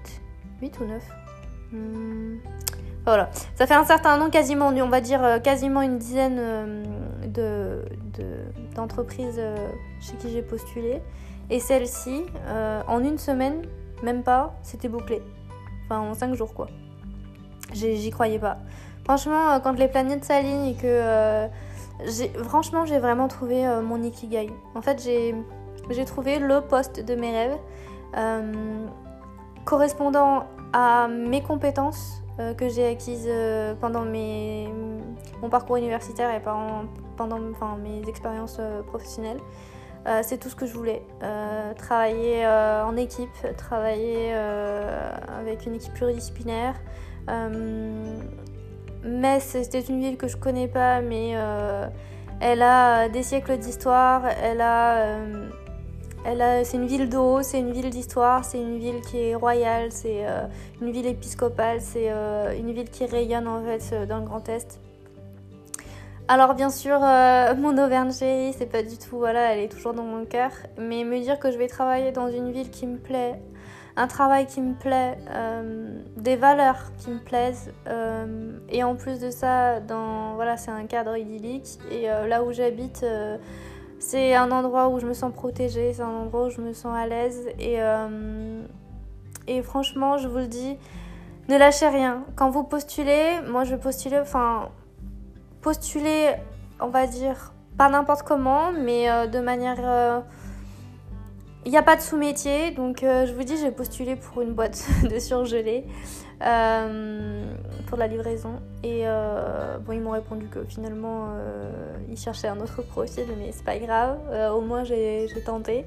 8 0.63 0.81
ou 0.81 0.85
9 0.85 1.03
hmm. 1.73 2.37
Voilà, 3.05 3.31
ça 3.55 3.67
fait 3.67 3.75
un 3.75 3.85
certain 3.85 4.17
nombre, 4.19 4.31
quasiment, 4.33 4.69
on 4.69 4.89
va 4.89 5.01
dire 5.01 5.41
quasiment 5.43 5.81
une 5.81 5.97
dizaine 5.97 6.41
de, 7.25 7.85
d'entreprises 8.75 9.41
chez 10.01 10.17
qui 10.17 10.31
j'ai 10.31 10.43
postulé. 10.43 11.01
Et 11.49 11.61
celle-ci, 11.61 12.25
en 12.89 13.05
une 13.05 13.19
semaine, 13.19 13.63
même 14.03 14.25
pas, 14.25 14.57
c'était 14.63 14.89
bouclé. 14.89 15.23
Enfin, 15.85 16.01
en 16.01 16.15
5 16.15 16.35
jours, 16.35 16.53
quoi. 16.53 16.67
J'y 17.73 18.11
croyais 18.11 18.41
pas. 18.41 18.59
Franchement, 19.07 19.53
euh, 19.53 19.59
quand 19.61 19.79
les 19.79 19.87
planètes 19.87 20.25
s'alignent 20.25 20.67
et 20.67 20.75
que. 20.75 20.83
Euh, 20.85 21.47
franchement, 22.43 22.85
j'ai 22.85 22.99
vraiment 22.99 23.29
trouvé 23.29 23.65
euh, 23.65 23.81
mon 23.81 24.03
ikigai. 24.03 24.51
En 24.75 24.83
fait, 24.83 25.01
j'ai 25.01 26.05
trouvé 26.05 26.41
le 26.41 26.61
poste 26.61 27.05
de 27.05 27.15
mes 27.15 27.31
rêves 27.31 27.59
correspondant 29.65 30.47
à 30.73 31.09
mes 31.09 31.43
compétences 31.43 32.23
que 32.57 32.69
j'ai 32.69 32.87
acquises 32.87 33.29
pendant 33.81 34.05
mon 34.05 35.49
parcours 35.51 35.77
universitaire 35.77 36.35
et 36.35 36.41
pendant 36.41 37.77
mes 37.77 38.09
expériences 38.09 38.61
professionnelles. 38.87 39.41
c'est 40.23 40.39
tout 40.39 40.49
ce 40.49 40.57
que 40.57 40.67
je 40.67 40.73
voulais. 40.73 41.03
travailler 41.77 42.47
en 42.47 42.97
équipe, 42.97 43.37
travailler 43.59 44.33
avec 44.35 45.67
une 45.67 45.75
équipe 45.75 45.93
pluridisciplinaire. 45.93 46.75
Metz, 49.07 49.43
c'était 49.45 49.81
une 49.81 50.01
ville 50.01 50.17
que 50.17 50.29
je 50.29 50.37
connais 50.37 50.69
pas, 50.69 51.01
mais 51.01 51.35
elle 52.41 52.63
a 52.63 53.09
des 53.09 53.23
siècles 53.23 53.57
d'histoire. 53.57 54.27
Elle 54.27 54.61
a 54.61 55.19
c'est 56.65 56.77
une 56.77 56.87
ville 56.87 57.09
d'eau, 57.09 57.43
c'est 57.43 57.61
une 57.61 57.73
ville 57.73 57.91
d'histoire, 57.91 58.45
c'est 58.45 58.59
une 58.59 58.79
ville 58.79 59.01
qui 59.01 59.19
est 59.19 59.35
royale, 59.35 59.93
c'est 59.93 60.27
euh, 60.27 60.47
une 60.83 60.91
ville 60.91 61.07
épiscopale, 61.07 61.81
c'est 61.81 62.11
euh, 62.11 62.53
une 62.59 62.73
ville 62.73 62.91
qui 62.91 63.07
rayonne 63.07 63.47
en 63.47 63.63
fait 63.63 63.91
euh, 63.93 64.07
dans 64.07 64.19
le 64.19 64.25
Grand 64.25 64.49
Est. 64.49 64.81
Alors 66.29 66.55
bien 66.55 66.71
sûr, 66.71 66.99
mon 67.59 67.79
Auvergne 67.79 68.11
c'est 68.11 68.71
pas 68.71 68.83
du 68.83 68.99
tout, 68.99 69.19
voilà, 69.19 69.55
elle 69.55 69.61
est 69.61 69.69
toujours 69.69 69.95
dans 69.95 70.03
mon 70.03 70.25
cœur, 70.25 70.51
mais 70.79 71.05
me 71.05 71.21
dire 71.21 71.39
que 71.39 71.53
je 71.53 71.59
vais 71.59 71.69
travailler 71.69 72.11
dans 72.11 72.29
une 72.29 72.51
ville 72.51 72.71
qui 72.71 72.87
me 72.87 72.99
plaît, 72.99 73.41
un 73.97 74.07
travail 74.07 74.47
qui 74.47 74.61
me 74.61 74.75
plaît, 74.75 75.17
des 76.17 76.37
valeurs 76.37 76.93
qui 76.99 77.11
me 77.11 77.19
plaisent, 77.19 77.73
et 78.69 78.85
en 78.85 78.95
plus 78.95 79.21
de 79.21 79.31
ça, 79.31 79.81
dans, 79.81 80.35
voilà, 80.35 80.57
c'est 80.57 80.71
un 80.71 80.87
cadre 80.87 81.17
idyllique, 81.17 81.79
et 81.91 82.07
là 82.07 82.45
où 82.45 82.53
j'habite 82.53 83.05
c'est 83.99 84.35
un 84.35 84.51
endroit 84.51 84.89
où 84.89 85.01
je 85.01 85.07
me 85.07 85.15
sens 85.15 85.33
protégée, 85.33 85.93
c'est 85.93 86.03
un 86.03 86.09
endroit 86.09 86.47
où 86.47 86.51
je 86.51 86.61
me 86.61 86.73
sens 86.73 86.95
à 86.97 87.07
l'aise. 87.07 87.49
Et, 87.59 87.83
euh, 87.83 88.63
et 89.47 89.63
franchement, 89.63 90.19
je 90.19 90.29
vous 90.29 90.39
le 90.39 90.47
dis, 90.47 90.77
ne 91.49 91.57
lâchez 91.57 91.89
rien. 91.89 92.25
Quand 92.37 92.51
vous 92.51 92.63
postulez, 92.63 93.41
moi 93.49 93.65
je 93.65 93.75
postulais, 93.75 94.21
enfin, 94.21 94.69
postuler, 95.63 96.35
on 96.81 96.89
va 96.89 97.07
dire, 97.07 97.53
pas 97.79 97.89
n'importe 97.89 98.23
comment, 98.23 98.73
mais 98.73 99.11
euh, 99.11 99.27
de 99.27 99.41
manière. 99.41 100.25
Euh, 101.67 101.69
il 101.69 101.71
n'y 101.71 101.79
a 101.79 101.83
pas 101.83 101.97
de 101.97 102.01
sous-métier, 102.01 102.71
donc 102.71 102.99
je 103.03 103.33
vous 103.33 103.43
dis, 103.43 103.57
j'ai 103.57 103.71
postulé 103.71 104.17
pour 104.17 104.43
une 104.43 104.55
boîte 104.55 104.87
de 105.11 105.19
surgelés. 105.19 105.85
Euh, 106.43 107.45
pour 107.87 107.97
la 107.97 108.07
livraison. 108.07 108.61
Et 108.83 109.03
euh, 109.05 109.79
bon, 109.79 109.93
ils 109.93 110.01
m'ont 110.01 110.11
répondu 110.11 110.49
que 110.49 110.65
finalement, 110.65 111.29
euh, 111.31 111.97
ils 112.11 112.19
cherchaient 112.19 112.49
un 112.49 112.61
autre 112.61 112.83
profil, 112.83 113.25
mais 113.39 113.53
c'est 113.53 113.65
pas 113.65 113.79
grave. 113.79 114.19
au 114.55 114.61
moins, 114.61 114.85
j'ai 114.85 115.29
tenté. 115.45 115.87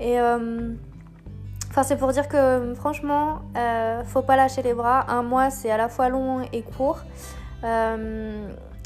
Et 0.00 0.20
enfin, 0.20 1.82
c'est 1.82 1.96
pour 1.96 2.12
dire 2.12 2.28
que 2.28 2.72
franchement, 2.76 3.42
faut 4.04 4.22
pas 4.22 4.36
lâcher 4.36 4.62
les 4.62 4.74
bras. 4.74 5.10
Un 5.10 5.22
mois, 5.22 5.50
c'est 5.50 5.70
à 5.70 5.76
la 5.76 5.88
fois 5.88 6.08
long 6.08 6.42
et 6.52 6.62
court. 6.62 7.00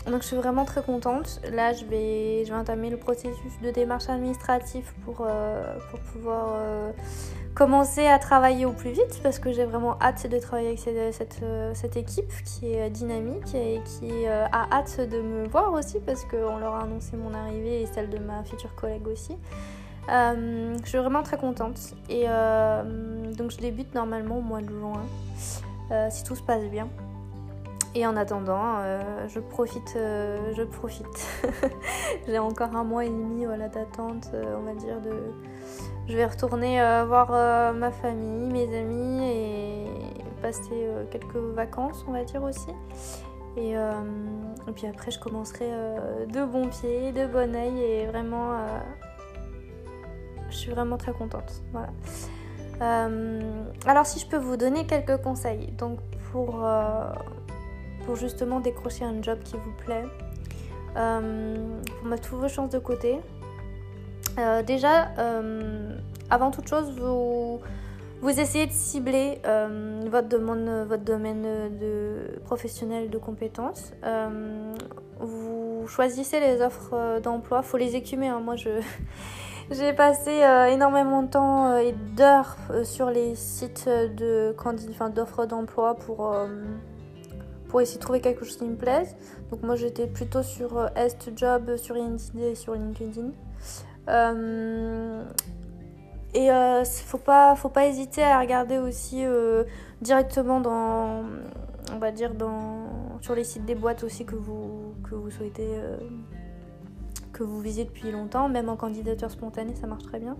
Donc 0.07 0.23
je 0.23 0.27
suis 0.29 0.37
vraiment 0.37 0.65
très 0.65 0.83
contente. 0.83 1.41
Là, 1.53 1.73
je 1.73 1.85
vais, 1.85 2.45
je 2.45 2.53
vais 2.53 2.59
entamer 2.59 2.91
le 2.91 2.97
processus 2.97 3.53
de 3.63 3.71
démarche 3.71 4.09
administrative 4.09 4.91
pour, 5.05 5.27
pour 5.91 6.01
pouvoir 6.13 6.59
commencer 7.55 8.07
à 8.07 8.19
travailler 8.19 8.65
au 8.65 8.73
plus 8.73 8.91
vite 8.91 9.21
parce 9.23 9.39
que 9.39 9.53
j'ai 9.53 9.65
vraiment 9.65 9.99
hâte 10.01 10.27
de 10.27 10.39
travailler 10.39 10.69
avec 10.69 10.79
cette, 10.79 11.41
cette, 11.75 11.97
équipe 11.97 12.33
qui 12.45 12.73
est 12.73 12.91
dynamique 12.91 13.55
et 13.55 13.81
qui 13.85 14.27
euh, 14.27 14.47
a 14.47 14.77
hâte 14.77 15.01
de 15.01 15.21
me 15.21 15.47
voir 15.49 15.73
aussi 15.73 16.01
parce 16.01 16.25
qu'on 16.25 16.59
leur 16.59 16.75
a 16.75 16.85
annoncé 16.85 17.17
mon 17.17 17.35
arrivée 17.35 17.83
et 17.83 17.87
celle 17.87 18.09
de 18.09 18.19
ma 18.19 18.43
future 18.45 18.75
collègue 18.75 19.07
aussi. 19.07 19.37
Euh, 20.11 20.77
je 20.83 20.89
suis 20.89 20.99
vraiment 20.99 21.23
très 21.23 21.37
contente 21.37 21.79
et 22.09 22.25
euh, 22.27 23.33
donc 23.35 23.51
je 23.51 23.59
débute 23.59 23.95
normalement 23.95 24.39
au 24.39 24.43
mois 24.43 24.63
de 24.63 24.69
juin 24.69 25.03
si 26.11 26.25
tout 26.25 26.35
se 26.35 26.43
passe 26.43 26.65
bien. 26.65 26.89
Et 27.95 28.07
en 28.07 28.17
attendant, 28.17 28.79
je 29.29 29.39
profite, 29.39 29.93
je 29.95 30.63
profite. 30.63 31.45
j'ai 32.27 32.39
encore 32.39 32.75
un 32.75 32.85
mois 32.85 33.05
et 33.05 33.11
demi 33.11 33.45
d'attente, 33.45 34.31
on 34.33 34.63
va 34.63 34.75
dire, 34.75 35.01
de, 35.03 35.13
je 36.09 36.17
vais 36.17 36.27
retourner 36.27 36.81
euh, 36.81 37.05
voir 37.07 37.29
euh, 37.31 37.73
ma 37.73 37.93
famille, 37.93 38.53
mes 38.53 38.77
amis 38.77 39.25
et 39.25 39.87
passer 40.43 40.69
euh, 40.73 41.05
quelques 41.11 41.37
vacances, 41.37 42.05
on 42.09 42.13
va 42.13 42.25
dire 42.25 42.43
aussi. 42.43 42.71
Et, 43.57 43.75
puis 44.75 44.87
après, 44.87 45.11
je 45.11 45.21
commencerai 45.21 45.71
de 46.27 46.45
bon 46.45 46.69
pied, 46.69 47.13
de 47.13 47.27
bon 47.27 47.55
oeil 47.55 47.83
et 47.83 48.07
vraiment, 48.07 48.57
je 50.49 50.57
suis 50.57 50.71
vraiment 50.71 50.97
très 50.97 51.13
contente. 51.13 51.63
Voilà. 51.71 51.91
alors, 53.87 54.07
si 54.07 54.21
je 54.21 54.27
peux 54.27 54.39
vous 54.39 54.57
donner 54.57 54.87
quelques 54.87 55.19
conseils, 55.19 55.67
donc 55.73 55.99
pour, 56.31 56.65
pour 58.05 58.17
justement 58.17 58.61
décrocher 58.61 59.05
un 59.05 59.23
job 59.23 59.39
qui 59.45 59.57
vous 59.57 59.73
plaît, 59.85 60.05
pour 60.95 62.09
mettre 62.09 62.29
toutes 62.29 62.41
vos 62.41 62.49
chances 62.49 62.71
de 62.71 62.79
côté, 62.79 63.21
euh, 64.39 64.63
déjà, 64.63 65.09
euh, 65.19 65.97
avant 66.31 66.51
toute 66.51 66.69
chose, 66.69 66.91
vous, 66.99 67.61
vous 68.21 68.41
essayez 68.41 68.67
de 68.67 68.73
cibler 68.73 69.41
euh, 69.47 70.01
votre, 70.11 70.29
demande, 70.29 70.87
votre 70.89 71.05
domaine 71.05 71.43
de 71.79 72.41
professionnel 72.45 73.11
de 73.11 73.19
compétences. 73.19 73.93
vous 75.21 75.87
choisissez 75.87 76.41
les 76.41 76.63
offres 76.63 77.21
d'emploi. 77.21 77.61
Il 77.63 77.69
faut 77.69 77.77
les 77.77 77.97
écumer. 77.97 78.29
Hein. 78.29 78.41
Moi, 78.41 78.57
je... 78.57 78.71
J'ai 79.71 79.93
passé 79.93 80.43
énormément 80.71 81.23
de 81.23 81.29
temps 81.29 81.77
et 81.79 81.95
d'heures 82.17 82.57
sur 82.83 83.09
les 83.11 83.35
sites 83.37 83.89
de 83.89 84.55
d'offres 85.15 85.47
d'emploi 85.47 85.95
pour, 85.95 86.37
pour 87.73 87.81
essayer 87.81 87.97
de 87.97 88.03
trouver 88.03 88.21
quelque 88.21 88.45
chose 88.45 88.59
qui 88.59 88.67
me 88.67 88.77
plaise. 88.77 89.17
Donc 89.51 89.63
moi 89.63 89.77
j'étais 89.77 90.07
plutôt 90.07 90.43
sur 90.43 90.91
Est 90.95 91.31
Job, 91.35 91.77
sur 91.77 91.97
Indeed 91.97 92.39
et 92.39 92.55
sur 92.55 92.75
LinkedIn. 92.75 93.31
Euh, 94.09 95.25
et 96.35 96.51
euh, 96.51 96.85
faut 96.85 97.17
pas, 97.17 97.57
faut 97.57 97.71
pas 97.71 97.87
hésiter 97.87 98.23
à 98.23 98.39
regarder 98.39 98.77
aussi 98.77 99.25
euh, 99.25 99.65
directement 100.03 100.61
dans, 100.61 101.23
on 101.95 101.99
va 101.99 102.13
dire 102.13 102.35
dans, 102.35 103.19
sur 103.23 103.35
les 103.35 103.45
sites 103.45 103.65
des 103.65 103.75
boîtes 103.75 104.05
aussi 104.05 104.27
que 104.27 104.37
vous, 104.37 104.93
que 105.09 105.15
vous 105.15 105.31
souhaitez, 105.31 105.71
que 107.33 107.43
vous 107.43 107.61
visez 107.61 107.85
depuis 107.87 108.13
longtemps, 108.13 108.51
même 108.51 108.69
en 108.69 108.77
candidature 108.77 109.31
spontanée, 109.31 109.75
ça 109.81 109.87
marche 109.87 110.05
très 110.05 110.19
bien. 110.19 110.37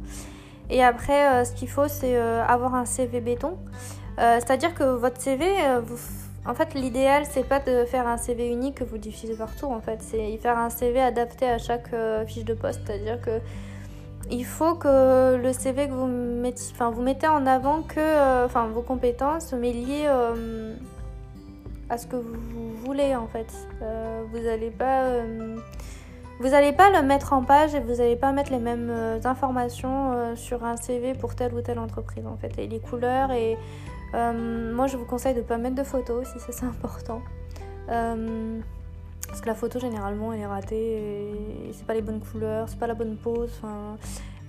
Et 0.69 0.85
après, 0.85 1.47
ce 1.47 1.53
qu'il 1.53 1.71
faut, 1.71 1.89
c'est 1.89 2.15
avoir 2.17 2.75
un 2.75 2.85
CV 2.85 3.23
béton. 3.23 3.57
C'est-à-dire 4.19 4.75
que 4.75 4.85
votre 4.85 5.21
CV, 5.21 5.47
vous, 5.85 5.97
en 6.45 6.55
fait, 6.55 6.75
l'idéal, 6.75 7.25
c'est 7.29 7.45
pas 7.47 7.61
de 7.61 7.85
faire 7.85 8.09
un 8.09 8.17
CV 8.17 8.51
unique 8.51 8.77
que 8.77 8.85
vous 8.85 8.99
diffusez 8.99 9.37
partout. 9.37 9.67
En 9.67 9.81
fait, 9.81 9.99
c'est 10.03 10.37
faire 10.39 10.59
un 10.59 10.71
CV 10.71 11.01
adapté 11.01 11.47
à 11.47 11.59
chaque 11.59 11.93
euh, 11.93 12.27
fiche 12.27 12.45
de 12.45 12.55
poste. 12.55 12.81
C'est-à-dire 12.85 13.21
que 13.21 13.39
il 14.31 14.45
faut 14.45 14.75
que 14.75 15.37
le 15.37 15.53
CV 15.53 15.87
que 15.87 15.93
vous 15.93 16.07
mettez, 16.07 16.63
enfin, 16.73 16.91
vous 16.91 17.03
mettez 17.03 17.29
en 17.29 17.47
avant 17.47 17.83
que, 17.83 18.01
euh, 18.01 18.47
enfin, 18.47 18.67
vos 18.67 18.83
compétences, 18.83 19.53
mais 19.53 19.73
liées 19.73 20.07
euh, 20.07 20.75
à 21.89 21.99
ce 21.99 22.07
que 22.07 22.17
vous 22.17 22.73
voulez 22.85 23.15
en 23.15 23.27
fait. 23.27 23.53
vous 24.33 24.39
n'allez 24.39 24.71
pas, 24.71 25.05
vous 26.41 26.49
n'allez 26.49 26.73
pas 26.73 26.91
le 26.91 27.07
mettre 27.07 27.33
en 27.35 27.43
page 27.43 27.75
et 27.75 27.81
vous 27.81 27.97
n'allez 27.97 28.17
pas 28.17 28.33
mettre 28.33 28.51
les 28.51 28.59
mêmes 28.59 29.21
informations 29.25 30.35
sur 30.35 30.65
un 30.65 30.77
CV 30.77 31.13
pour 31.13 31.35
telle 31.35 31.53
ou 31.53 31.61
telle 31.61 31.79
entreprise 31.79 32.27
en 32.27 32.37
fait. 32.37 32.59
Et 32.59 32.67
les 32.67 32.81
couleurs 32.81 33.31
et 33.33 33.59
euh, 34.15 34.75
moi, 34.75 34.87
je 34.87 34.97
vous 34.97 35.05
conseille 35.05 35.35
de 35.35 35.41
ne 35.41 35.45
pas 35.45 35.59
mettre 35.59 35.77
de 35.77 35.83
photos 35.83 36.27
si 36.29 36.39
ça 36.41 36.53
c'est 36.53 36.67
important. 36.67 37.23
Euh, 37.89 38.61
parce 39.27 39.41
que 39.41 39.47
la 39.47 39.55
photo, 39.55 39.79
généralement, 39.81 40.33
elle 40.33 40.41
est 40.41 40.47
ratée 40.47 40.99
et 41.69 41.73
c'est 41.73 41.87
pas 41.87 41.95
les 41.95 42.03
bonnes 42.03 42.21
couleurs, 42.21 42.69
c'est 42.69 42.79
pas 42.79 42.87
la 42.87 42.95
bonne 42.95 43.17
pose. 43.17 43.61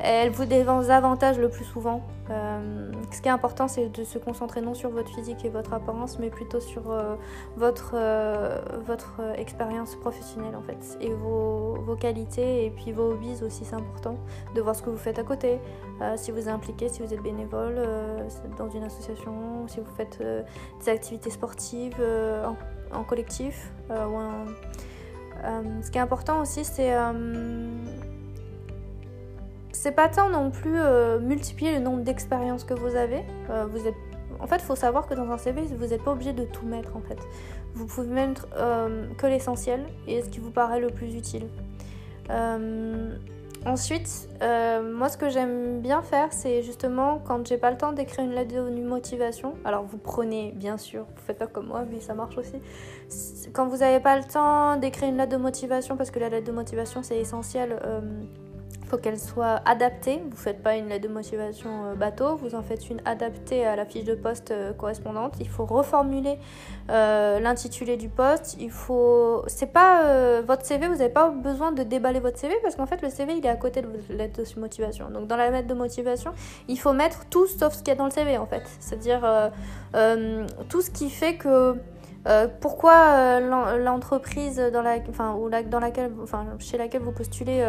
Elle 0.05 0.31
vous 0.31 0.43
désavantage 0.43 1.39
le 1.39 1.48
plus 1.48 1.63
souvent. 1.63 2.01
Euh, 2.29 2.91
ce 3.12 3.22
qui 3.22 3.29
est 3.29 3.31
important, 3.31 3.69
c'est 3.69 3.88
de 3.88 4.03
se 4.03 4.17
concentrer 4.17 4.60
non 4.60 4.74
sur 4.74 4.89
votre 4.89 5.10
physique 5.10 5.45
et 5.45 5.50
votre 5.50 5.72
apparence, 5.74 6.19
mais 6.19 6.29
plutôt 6.29 6.60
sur 6.60 6.91
euh, 6.91 7.15
votre, 7.55 7.93
euh, 7.95 8.60
votre 8.86 9.22
expérience 9.38 9.95
professionnelle 9.95 10.57
en 10.57 10.62
fait, 10.62 10.98
et 11.00 11.13
vos, 11.13 11.75
vos, 11.86 11.95
qualités 11.95 12.65
et 12.65 12.69
puis 12.69 12.91
vos 12.91 13.12
hobbies 13.12 13.41
aussi, 13.45 13.63
c'est 13.63 13.75
important 13.75 14.17
de 14.53 14.60
voir 14.62 14.75
ce 14.75 14.81
que 14.81 14.89
vous 14.89 14.98
faites 14.98 15.19
à 15.19 15.24
côté. 15.24 15.60
si 16.17 16.31
vous 16.31 16.39
êtes 16.39 16.48
impliqué, 16.50 16.89
si 16.89 17.01
vous 17.01 17.13
êtes 17.13 17.24
bénévole 17.24 17.79
dans 18.57 18.69
une 18.69 18.83
association, 18.83 19.67
si 19.67 19.79
vous 19.79 19.95
faites 19.95 20.22
des 20.22 20.89
activités 20.89 21.29
sportives 21.29 21.95
en, 22.93 23.03
collectif. 23.03 23.72
ou 23.89 24.19
ce 25.81 25.91
qui 25.91 25.98
est 25.98 26.01
important 26.01 26.41
aussi, 26.41 26.65
c'est 26.65 26.93
c'est 29.74 29.92
pas 29.92 30.08
tant 30.08 30.30
non 30.30 30.51
plus 30.51 30.80
euh, 30.80 31.20
multiplier 31.20 31.74
le 31.74 31.80
nombre 31.80 32.03
d'expériences 32.03 32.63
que 32.63 32.74
vous 32.74 32.96
avez. 32.96 33.25
Euh, 33.50 33.65
vous 33.70 33.86
êtes... 33.88 33.96
En 34.39 34.48
fait, 34.48 34.58
il 34.58 34.62
faut 34.62 34.75
savoir 34.75 35.08
que 35.08 35.13
dans 35.13 35.30
un 35.32 35.38
CV, 35.38 35.63
vous 35.75 35.88
n'êtes 35.88 36.03
pas 36.03 36.12
obligé 36.12 36.32
de 36.32 36.44
tout 36.44 36.65
mettre 36.65 36.96
en 36.96 37.01
fait. 37.01 37.18
Vous 37.74 37.86
pouvez 37.86 38.08
mettre 38.08 38.48
euh, 38.56 39.08
que 39.18 39.25
l'essentiel 39.25 39.86
et 40.08 40.22
ce 40.22 40.30
qui 40.30 40.39
vous 40.39 40.51
paraît 40.51 40.80
le 40.80 40.89
plus 40.89 41.15
utile. 41.15 41.48
Ensuite, 43.65 44.27
moi 44.42 45.08
ce 45.08 45.18
que 45.18 45.30
j'aime 45.30 45.80
bien 45.80 46.01
faire, 46.01 46.34
c'est 46.34 46.62
justement 46.63 47.22
quand 47.25 47.48
j'ai 47.48 47.58
pas 47.58 47.72
le 47.72 47.77
temps 47.77 47.94
d'écrire 47.94 48.25
une 48.25 48.34
lettre 48.34 48.53
de 48.53 48.84
motivation. 48.84 49.53
Alors 49.63 49.84
vous 49.84 49.98
prenez, 49.98 50.51
bien 50.53 50.77
sûr, 50.77 51.03
vous 51.03 51.22
faites 51.25 51.38
pas 51.38 51.48
comme 51.48 51.68
moi, 51.68 51.86
mais 51.89 52.01
ça 52.01 52.13
marche 52.13 52.38
aussi. 52.38 52.60
Quand 53.53 53.68
vous 53.68 53.77
n'avez 53.77 54.01
pas 54.01 54.18
le 54.18 54.25
temps 54.25 54.75
d'écrire 54.75 55.08
une 55.08 55.18
lettre 55.18 55.32
de 55.32 55.42
motivation, 55.42 55.96
parce 55.96 56.12
que 56.12 56.20
la 56.20 56.27
lettre 56.27 56.48
de 56.48 56.51
motivation 56.51 57.03
c'est 57.03 57.18
essentiel 57.18 57.80
faut 58.93 59.00
qu'elle 59.00 59.19
soit 59.19 59.59
adaptée. 59.65 60.21
Vous 60.29 60.38
faites 60.38 60.62
pas 60.62 60.75
une 60.75 60.88
lettre 60.88 61.07
de 61.07 61.12
motivation 61.12 61.85
euh, 61.85 61.95
bateau, 61.95 62.35
vous 62.35 62.53
en 62.53 62.62
faites 62.62 62.91
une 62.91 63.01
adaptée 63.05 63.65
à 63.65 63.75
la 63.75 63.85
fiche 63.85 64.03
de 64.03 64.13
poste 64.13 64.51
euh, 64.51 64.71
correspondante. 64.71 65.33
Il 65.39 65.50
faut 65.50 65.65
reformuler 65.65 66.38
euh, 66.91 67.39
l'intitulé 67.39 67.97
du 67.97 68.07
poste. 68.07 68.55
Il 68.59 68.69
faut, 68.69 69.43
c'est 69.47 69.73
pas 69.73 70.41
votre 70.41 70.63
CV, 70.63 70.88
vous 70.88 70.97
n'avez 70.97 71.09
pas 71.09 71.29
besoin 71.29 71.71
de 71.71 71.81
déballer 71.81 72.19
votre 72.19 72.38
CV 72.38 72.53
parce 72.62 72.75
qu'en 72.75 72.85
fait 72.85 73.01
le 73.01 73.09
CV 73.09 73.33
il 73.35 73.43
est 73.43 73.50
à 73.50 73.55
côté 73.55 73.81
de 73.81 73.88
votre 73.88 74.13
lettre 74.13 74.39
de 74.39 74.59
motivation. 74.59 75.09
Donc 75.09 75.27
dans 75.27 75.38
la 75.38 75.50
lettre 75.50 75.67
de 75.67 75.73
motivation, 75.73 76.31
il 76.67 76.77
faut 76.77 76.93
mettre 76.93 77.25
tout 77.31 77.47
sauf 77.47 77.73
ce 77.73 77.79
qu'il 77.79 77.88
y 77.88 77.91
a 77.91 77.95
dans 77.95 78.05
le 78.05 78.12
CV 78.12 78.38
en 78.38 78.45
fait, 78.45 78.63
c'est-à-dire 78.79 79.51
tout 80.69 80.81
ce 80.81 80.91
qui 80.91 81.09
fait 81.09 81.35
que 81.35 81.75
pourquoi 82.62 83.39
l'entreprise 83.39 84.57
dans, 84.71 84.83
la, 84.83 84.97
enfin, 85.09 85.33
ou 85.33 85.50
dans 85.50 85.79
laquelle, 85.79 86.12
enfin, 86.21 86.45
chez 86.59 86.77
laquelle 86.77 87.01
vous 87.01 87.12
postulez 87.12 87.65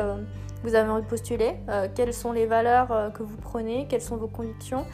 vous 0.64 0.74
avez 0.74 0.88
envie 0.88 1.02
de 1.02 1.08
postuler, 1.08 1.56
euh, 1.68 1.88
quelles 1.94 2.14
sont 2.14 2.32
les 2.32 2.46
valeurs 2.46 2.90
euh, 2.90 3.10
que 3.10 3.22
vous 3.22 3.36
prenez, 3.36 3.86
quelles 3.88 4.02
sont 4.02 4.16
vos 4.16 4.26
convictions. 4.26 4.84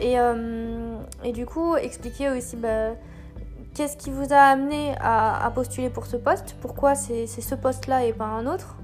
Et, 0.00 0.18
euh, 0.18 0.96
et 1.22 1.32
du 1.32 1.44
coup, 1.44 1.76
expliquer 1.76 2.30
aussi 2.30 2.56
bah, 2.56 2.92
qu'est-ce 3.74 3.98
qui 3.98 4.10
vous 4.10 4.32
a 4.32 4.38
amené 4.38 4.94
à, 4.98 5.50
postuler 5.54 5.90
pour 5.90 6.06
ce 6.06 6.16
poste, 6.16 6.56
pourquoi 6.62 6.94
c'est 6.94 7.26
ce 7.26 7.54
poste-là 7.54 8.06
et 8.06 8.14
pas 8.14 8.24
un 8.24 8.46
autre, 8.46 8.76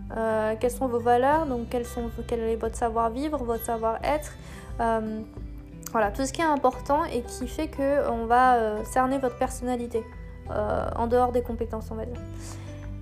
quelles 0.61 0.71
sont 0.71 0.88
vos 0.88 1.00
valeurs, 1.00 1.47
donc 1.47 1.69
sont, 1.85 2.11
quel 2.26 2.40
est 2.40 2.57
votre 2.57 2.76
savoir-vivre, 2.76 3.43
votre 3.43 3.64
savoir-être. 3.64 4.33
voilà, 4.78 6.11
tout 6.11 6.26
ce 6.26 6.33
qui 6.33 6.43
est 6.43 6.45
important 6.45 7.05
et 7.05 7.23
qui 7.23 7.49
fait 7.49 7.69
qu'on 7.69 8.26
va 8.26 8.85
cerner 8.85 9.19
votre 9.19 9.38
personnalité 9.38 10.05
en 10.50 11.07
dehors 11.07 11.33
des 11.33 11.43
compétences, 11.43 11.88
on 11.90 11.95
va 11.95 12.05
dire. 12.05 12.21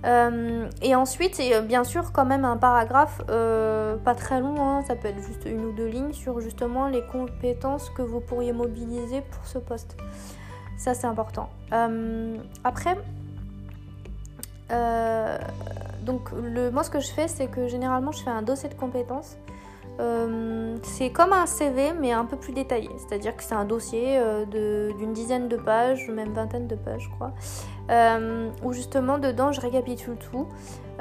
Euh, 0.05 0.69
et 0.81 0.95
ensuite, 0.95 1.39
euh, 1.39 1.61
bien 1.61 1.83
sûr, 1.83 2.11
quand 2.11 2.25
même 2.25 2.45
un 2.45 2.57
paragraphe 2.57 3.21
euh, 3.29 3.97
pas 3.97 4.13
très 4.13 4.39
long, 4.39 4.61
hein, 4.61 4.83
ça 4.87 4.95
peut 4.95 5.07
être 5.07 5.21
juste 5.21 5.45
une 5.45 5.65
ou 5.65 5.71
deux 5.71 5.87
lignes 5.87 6.13
sur 6.13 6.39
justement 6.41 6.87
les 6.87 7.01
compétences 7.01 7.89
que 7.89 8.03
vous 8.03 8.19
pourriez 8.19 8.53
mobiliser 8.53 9.21
pour 9.21 9.45
ce 9.47 9.57
poste. 9.57 9.97
Ça, 10.77 10.93
c'est 10.93 11.07
important. 11.07 11.49
après, 12.63 12.97
donc 16.03 16.29
le, 16.31 16.69
moi, 16.69 16.83
ce 16.83 16.89
que 16.89 16.99
je 16.99 17.11
fais, 17.11 17.27
c'est 17.27 17.47
que 17.47 17.67
généralement, 17.67 18.11
je 18.11 18.21
fais 18.23 18.29
un 18.29 18.41
dossier 18.43 18.69
de 18.69 18.75
compétences. 18.75 19.37
c'est 20.83 21.09
comme 21.11 21.31
un 21.33 21.45
CV 21.45 21.93
mais 21.99 22.11
un 22.11 22.25
peu 22.25 22.35
plus 22.35 22.51
détaillé, 22.51 22.89
c'est-à-dire 22.97 23.35
que 23.35 23.43
c'est 23.43 23.55
un 23.55 23.65
dossier 23.65 24.19
d'une 24.51 25.13
dizaine 25.13 25.47
de 25.47 25.55
pages, 25.55 26.09
même 26.09 26.33
vingtaine 26.33 26.67
de 26.67 26.75
pages 26.75 27.03
je 27.03 27.09
crois, 27.15 27.31
euh, 27.89 28.49
où 28.63 28.73
justement 28.73 29.17
dedans 29.17 29.51
je 29.51 29.61
récapitule 29.61 30.17
tout. 30.17 30.47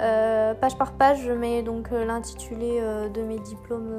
Euh, 0.00 0.54
page 0.54 0.76
par 0.76 0.92
page, 0.92 1.22
je 1.24 1.30
mets 1.30 1.62
donc 1.62 1.92
euh, 1.92 2.04
l'intitulé 2.04 2.80
de 3.14 3.22
mes 3.22 3.38
diplômes 3.38 3.92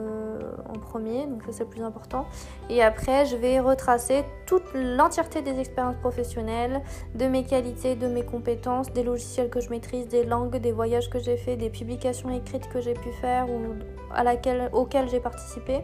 en 0.69 0.77
premier, 0.77 1.25
donc 1.25 1.43
ça 1.43 1.51
c'est 1.51 1.63
le 1.63 1.69
plus 1.69 1.83
important. 1.83 2.25
Et 2.69 2.83
après, 2.83 3.25
je 3.25 3.35
vais 3.35 3.59
retracer 3.59 4.25
toute 4.45 4.63
l'entièreté 4.73 5.41
des 5.41 5.59
expériences 5.59 5.95
professionnelles, 5.97 6.81
de 7.15 7.25
mes 7.25 7.43
qualités, 7.43 7.95
de 7.95 8.07
mes 8.07 8.23
compétences, 8.23 8.91
des 8.91 9.03
logiciels 9.03 9.49
que 9.49 9.61
je 9.61 9.69
maîtrise, 9.69 10.07
des 10.07 10.25
langues, 10.25 10.57
des 10.57 10.71
voyages 10.71 11.09
que 11.09 11.19
j'ai 11.19 11.37
fait, 11.37 11.55
des 11.55 11.69
publications 11.69 12.29
écrites 12.29 12.67
que 12.69 12.81
j'ai 12.81 12.93
pu 12.93 13.11
faire 13.21 13.49
ou 13.49 13.75
à 14.13 14.23
laquelle, 14.23 14.69
auxquelles 14.73 15.09
j'ai 15.09 15.21
participé. 15.21 15.81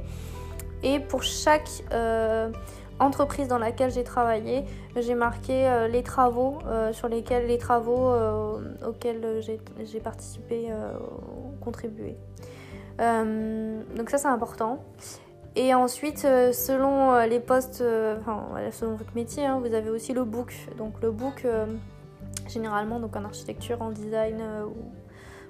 Et 0.84 1.00
pour 1.00 1.24
chaque 1.24 1.70
entreprise 3.02 3.48
dans 3.48 3.58
laquelle 3.58 3.92
j'ai 3.92 4.04
travaillé, 4.04 4.64
j'ai 4.96 5.16
marqué 5.16 5.68
euh, 5.68 5.88
les 5.88 6.04
travaux 6.04 6.60
euh, 6.68 6.94
sur 6.94 7.08
lesquels 7.08 7.48
les 7.48 7.58
travaux 7.58 8.10
euh, 8.10 8.60
auxquels 8.88 9.42
j'ai 9.42 10.00
participé, 10.00 10.70
contribué. 11.62 12.16
donc 13.00 14.10
ça 14.10 14.18
c'est 14.18 14.28
important. 14.28 14.84
Et 15.58 15.74
ensuite, 15.74 16.20
selon 16.20 17.20
les 17.26 17.42
postes, 17.42 17.80
selon 17.80 18.96
votre 18.96 19.14
métier, 19.16 19.46
hein, 19.46 19.60
vous 19.60 19.74
avez 19.74 19.90
aussi 19.90 20.14
le 20.14 20.24
book. 20.24 20.54
Donc 20.78 20.94
le 21.02 21.12
book, 21.12 21.46
généralement 22.48 23.00
donc 23.00 23.16
en 23.18 23.26
architecture, 23.26 23.82
en 23.82 23.92
design 23.92 24.42
ou 24.66 25.01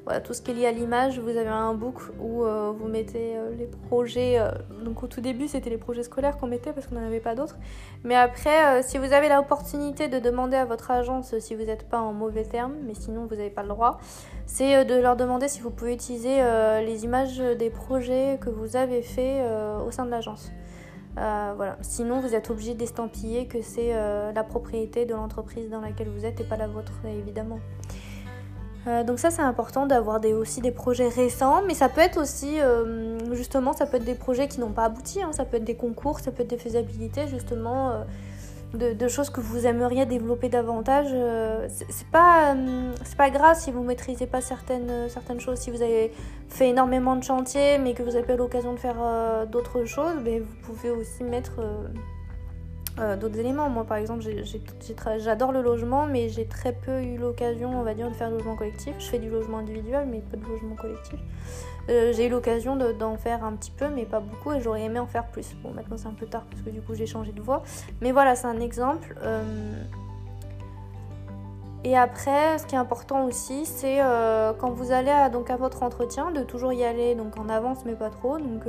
voilà, 0.04 0.20
tout 0.20 0.34
ce 0.34 0.42
qui 0.42 0.50
est 0.50 0.54
lié 0.56 0.66
à 0.66 0.72
l'image, 0.72 1.20
vous 1.20 1.30
avez 1.30 1.48
un 1.48 1.76
book 1.76 2.02
où 2.20 2.44
euh, 2.44 2.72
vous 2.76 2.88
mettez 2.88 3.36
euh, 3.36 3.54
les 3.56 3.68
projets. 3.68 4.40
Euh, 4.40 4.50
donc 4.84 5.04
au 5.04 5.08
tout 5.08 5.22
début, 5.22 5.48
c'était 5.48 5.70
les 5.70 5.78
projets 5.78 6.02
scolaires 6.02 6.38
qu'on 6.38 6.48
mettait 6.48 6.74
parce 6.74 6.88
qu'on 6.88 6.96
n'en 6.96 7.06
avait 7.06 7.20
pas 7.20 7.36
d'autres. 7.36 7.58
Mais 8.04 8.16
après, 8.16 8.82
si 8.82 8.98
vous 8.98 9.14
avez 9.14 9.30
l'opportunité 9.30 10.08
de 10.08 10.18
demander 10.18 10.58
à 10.58 10.66
votre 10.66 10.90
agence, 10.90 11.38
si 11.38 11.54
vous 11.54 11.64
n'êtes 11.64 11.88
pas 11.88 12.00
en 12.00 12.14
mauvais 12.14 12.46
terme, 12.46 12.74
mais 12.84 12.96
sinon 12.96 13.28
vous 13.28 13.36
n'avez 13.36 13.52
pas 13.52 13.62
le 13.62 13.70
droit, 13.70 14.00
c'est 14.48 14.86
de 14.86 14.96
leur 14.96 15.16
demander 15.16 15.48
si 15.48 15.62
vous 15.62 15.70
pouvez 15.70 15.94
utiliser 15.94 16.42
les 16.84 17.04
images 17.04 17.38
des 17.38 17.70
projets 17.70 18.40
que 18.42 18.50
vous 18.50 18.76
avez 18.76 19.04
fait 19.04 19.44
au 19.86 19.92
sein 19.92 20.06
de 20.06 20.10
l'agence. 20.10 20.52
voilà. 21.16 21.78
Sinon, 21.82 22.20
vous 22.22 22.34
êtes 22.34 22.50
obligé 22.50 22.74
d'estampiller 22.74 23.46
que 23.46 23.62
c'est 23.62 23.94
la 23.94 24.44
propriété 24.44 25.06
de 25.06 25.14
l'entreprise 25.14 25.70
dans 25.70 25.82
laquelle 25.82 26.10
vous 26.10 26.26
êtes 26.26 26.42
et 26.42 26.44
pas 26.44 26.58
la 26.58 26.68
vôtre, 26.68 26.94
évidemment. 27.06 27.60
Euh, 28.88 29.04
donc 29.04 29.20
ça 29.20 29.30
c'est 29.30 29.44
important 29.44 29.86
d'avoir 29.86 30.20
aussi 30.26 30.60
des 30.60 30.72
projets 30.72 31.08
récents, 31.08 31.62
mais 31.68 31.76
ça 31.76 31.88
peut 31.88 32.02
être 32.02 32.20
aussi 32.20 32.60
euh, 32.60 33.20
justement 33.34 33.74
ça 33.74 33.86
peut 33.86 33.98
être 33.98 34.06
des 34.06 34.16
projets 34.16 34.48
qui 34.48 34.60
n'ont 34.60 34.72
pas 34.72 34.86
abouti, 34.86 35.22
hein. 35.22 35.32
ça 35.34 35.46
peut 35.46 35.58
être 35.58 35.64
des 35.64 35.76
concours, 35.76 36.20
ça 36.20 36.32
peut 36.32 36.42
être 36.42 36.50
des 36.50 36.58
faisabilités 36.58 37.28
justement 37.28 37.92
euh, 37.92 38.94
de, 38.94 39.08
choses 39.08 39.30
que 39.30 39.40
vous 39.40 39.68
aimeriez 39.68 40.06
développer 40.08 40.50
davantage. 40.50 41.14
c'est 41.70 42.08
pas 42.08 42.56
pas 43.18 43.30
grave 43.30 43.60
si 43.60 43.70
vous 43.70 43.84
maîtrisez 43.84 44.26
pas 44.26 44.42
certaines 44.42 45.10
certaines 45.10 45.42
choses, 45.42 45.60
si 45.60 45.70
vous 45.70 45.82
avez 45.84 46.12
fait 46.50 46.70
énormément 46.70 47.16
de 47.16 47.24
chantiers 47.24 47.78
mais 47.78 47.94
que 47.94 48.02
vous 48.02 48.12
n'avez 48.12 48.26
pas 48.26 48.36
l'occasion 48.36 48.74
de 48.74 48.80
faire 48.80 48.96
d'autres 49.52 49.84
choses, 49.84 50.16
mais 50.24 50.40
vous 50.40 50.56
pouvez 50.64 50.90
aussi 50.90 51.24
mettre 51.24 51.60
euh, 53.00 53.16
d'autres 53.16 53.40
éléments. 53.40 53.70
Moi, 53.70 53.86
par 53.86 53.98
exemple, 53.98 54.24
j'adore 55.18 55.52
le 55.52 55.62
logement, 55.62 56.08
mais 56.08 56.30
j'ai 56.30 56.46
très 56.46 56.74
peu 56.74 57.02
eu 57.02 57.18
l'occasion, 57.18 57.80
on 57.80 57.84
va 57.84 57.94
dire, 57.94 58.10
de 58.10 58.16
faire 58.16 58.30
du 58.30 58.36
logement 58.36 58.56
collectif. 58.56 58.94
Je 59.00 59.06
fais 59.06 59.20
du 59.20 59.30
logement 59.30 59.60
individuel, 59.60 60.08
mais 60.10 60.20
pas 60.20 60.38
de 60.38 60.46
logement 60.46 60.76
collectif. 60.76 61.20
Euh, 61.90 62.12
j'ai 62.14 62.28
eu 62.28 62.30
l'occasion 62.30 62.76
d'en 62.76 63.18
faire 63.18 63.44
un 63.44 63.54
petit 63.54 63.72
peu, 63.72 63.88
mais 63.90 64.06
pas 64.06 64.20
beaucoup, 64.20 64.52
et 64.52 64.60
j'aurais 64.60 64.84
aimé 64.84 65.00
en 65.00 65.08
faire 65.08 65.28
plus. 65.28 65.56
Bon, 65.64 65.72
maintenant 65.72 65.98
c'est 65.98 66.08
un 66.08 66.14
peu 66.14 66.28
tard 66.28 66.44
parce 66.50 66.62
que 66.62 66.70
du 66.70 66.80
coup 66.82 66.94
j'ai 66.94 67.08
changé 67.08 67.32
de 67.32 67.42
voie. 67.42 67.64
Mais 68.02 68.12
voilà, 68.12 68.36
c'est 68.36 68.48
un 68.48 68.60
exemple. 68.60 69.16
Euh, 69.24 69.44
et 71.84 71.98
après, 71.98 72.60
ce 72.60 72.68
qui 72.68 72.76
est 72.76 72.78
important 72.78 73.26
aussi, 73.26 73.66
c'est 73.66 74.00
quand 74.60 74.70
vous 74.70 74.92
allez 74.92 75.10
à, 75.10 75.30
donc 75.30 75.50
à 75.50 75.56
votre 75.58 75.82
entretien, 75.82 76.30
de 76.32 76.44
toujours 76.44 76.72
y 76.74 76.84
aller 76.84 77.16
donc 77.16 77.38
en 77.38 77.50
avance, 77.50 77.80
mais 77.86 77.94
pas 77.94 78.12
trop. 78.12 78.38
Donc 78.38 78.62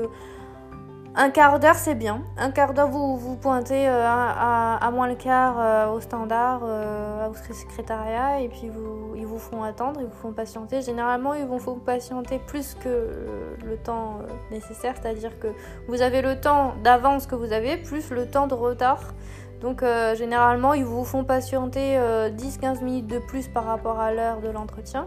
un 1.15 1.29
quart 1.29 1.61
d'heure, 1.61 1.75
c'est 1.75 1.95
bien. 1.95 2.23
Un 2.39 2.51
quart 2.51 2.73
d'heure, 2.73 2.89
vous 2.89 3.19
vous 3.19 3.37
pointez 3.37 3.87
euh, 3.87 4.03
à, 4.07 4.91
moins 4.93 5.09
le 5.09 5.15
quart 5.15 5.57
euh, 5.59 5.91
au 5.91 6.01
standard, 6.01 6.63
euh, 6.65 7.29
au 7.29 7.35
secrétariat, 7.35 8.41
et 8.41 8.49
puis 8.49 8.71
ils 9.17 9.27
vous 9.27 9.39
font 9.39 9.63
attendre, 9.63 10.01
ils 10.01 10.07
vous 10.07 10.21
font 10.23 10.33
patienter. 10.33 10.81
Généralement, 10.81 11.35
ils 11.35 11.45
vous 11.45 11.59
patienter 11.77 12.39
plus 12.39 12.75
que 12.83 13.57
le 13.63 13.77
temps 13.77 14.21
nécessaire, 14.51 14.95
c'est-à-dire 15.01 15.39
que 15.39 15.49
vous 15.87 16.01
avez 16.01 16.23
le 16.23 16.41
temps 16.41 16.73
d'avance 16.83 17.27
que 17.27 17.35
vous 17.35 17.53
avez, 17.53 17.77
plus 17.77 18.11
le 18.11 18.27
temps 18.27 18.47
de 18.47 18.55
retard. 18.55 19.13
Donc, 19.61 19.85
généralement, 20.17 20.75
ils 20.75 20.85
vous 20.85 21.05
font 21.05 21.25
patienter 21.25 21.97
10-15 21.97 22.83
minutes 22.83 23.07
de 23.07 23.19
plus 23.19 23.49
par 23.49 23.65
rapport 23.65 24.01
à 24.01 24.13
l'heure 24.13 24.41
de 24.41 24.49
l'entretien. 24.49 25.07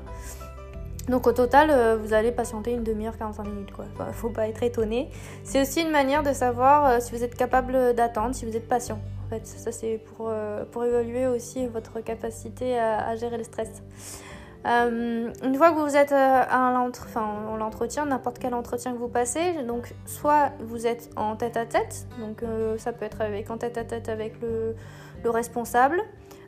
Donc 1.10 1.28
au 1.28 1.32
total, 1.32 1.70
euh, 1.70 1.98
vous 1.98 2.14
allez 2.14 2.32
patienter 2.32 2.72
une 2.72 2.84
demi-heure, 2.84 3.18
45 3.18 3.44
minutes. 3.44 3.72
Quoi. 3.72 3.86
Enfin, 3.94 4.12
faut 4.12 4.30
pas 4.30 4.48
être 4.48 4.64
étonné. 4.64 5.10
C'est 5.44 5.62
aussi 5.62 5.82
une 5.82 5.92
manière 5.92 6.24
de 6.24 6.34
savoir 6.34 6.86
euh, 6.86 7.00
si 7.00 7.12
vous 7.12 7.24
êtes 7.24 7.36
capable 7.36 7.94
d'attendre, 7.94 8.34
si 8.34 8.46
vous 8.46 8.56
êtes 8.56 8.68
patient. 8.68 9.00
En 9.26 9.30
fait, 9.30 9.46
ça 9.46 9.72
c'est 9.72 9.98
pour, 9.98 10.28
euh, 10.30 10.66
pour 10.66 10.84
évaluer 10.84 11.28
aussi 11.28 11.68
votre 11.68 12.00
capacité 12.00 12.80
à, 12.80 13.16
gérer 13.16 13.38
le 13.38 13.44
stress. 13.44 13.84
une 14.66 15.56
fois 15.58 15.72
que 15.72 15.80
vous 15.80 15.96
êtes 15.96 16.12
à 16.12 16.74
l'entretien, 17.58 18.06
n'importe 18.06 18.40
quel 18.40 18.54
entretien 18.54 18.94
que 18.94 18.98
vous 18.98 19.08
passez, 19.08 19.64
donc 19.64 19.94
soit 20.06 20.52
vous 20.60 20.86
êtes 20.86 21.10
en 21.16 21.36
tête 21.36 21.58
à 21.58 21.66
tête, 21.66 22.08
donc 22.20 22.44
ça 22.78 22.94
peut 22.94 23.06
être 23.06 23.22
avec, 23.22 23.50
en 23.50 23.58
tête 23.58 23.78
à 23.80 23.84
tête 23.84 24.10
avec 24.10 24.40
le, 24.42 24.76
le 25.24 25.30
responsable, 25.32 26.04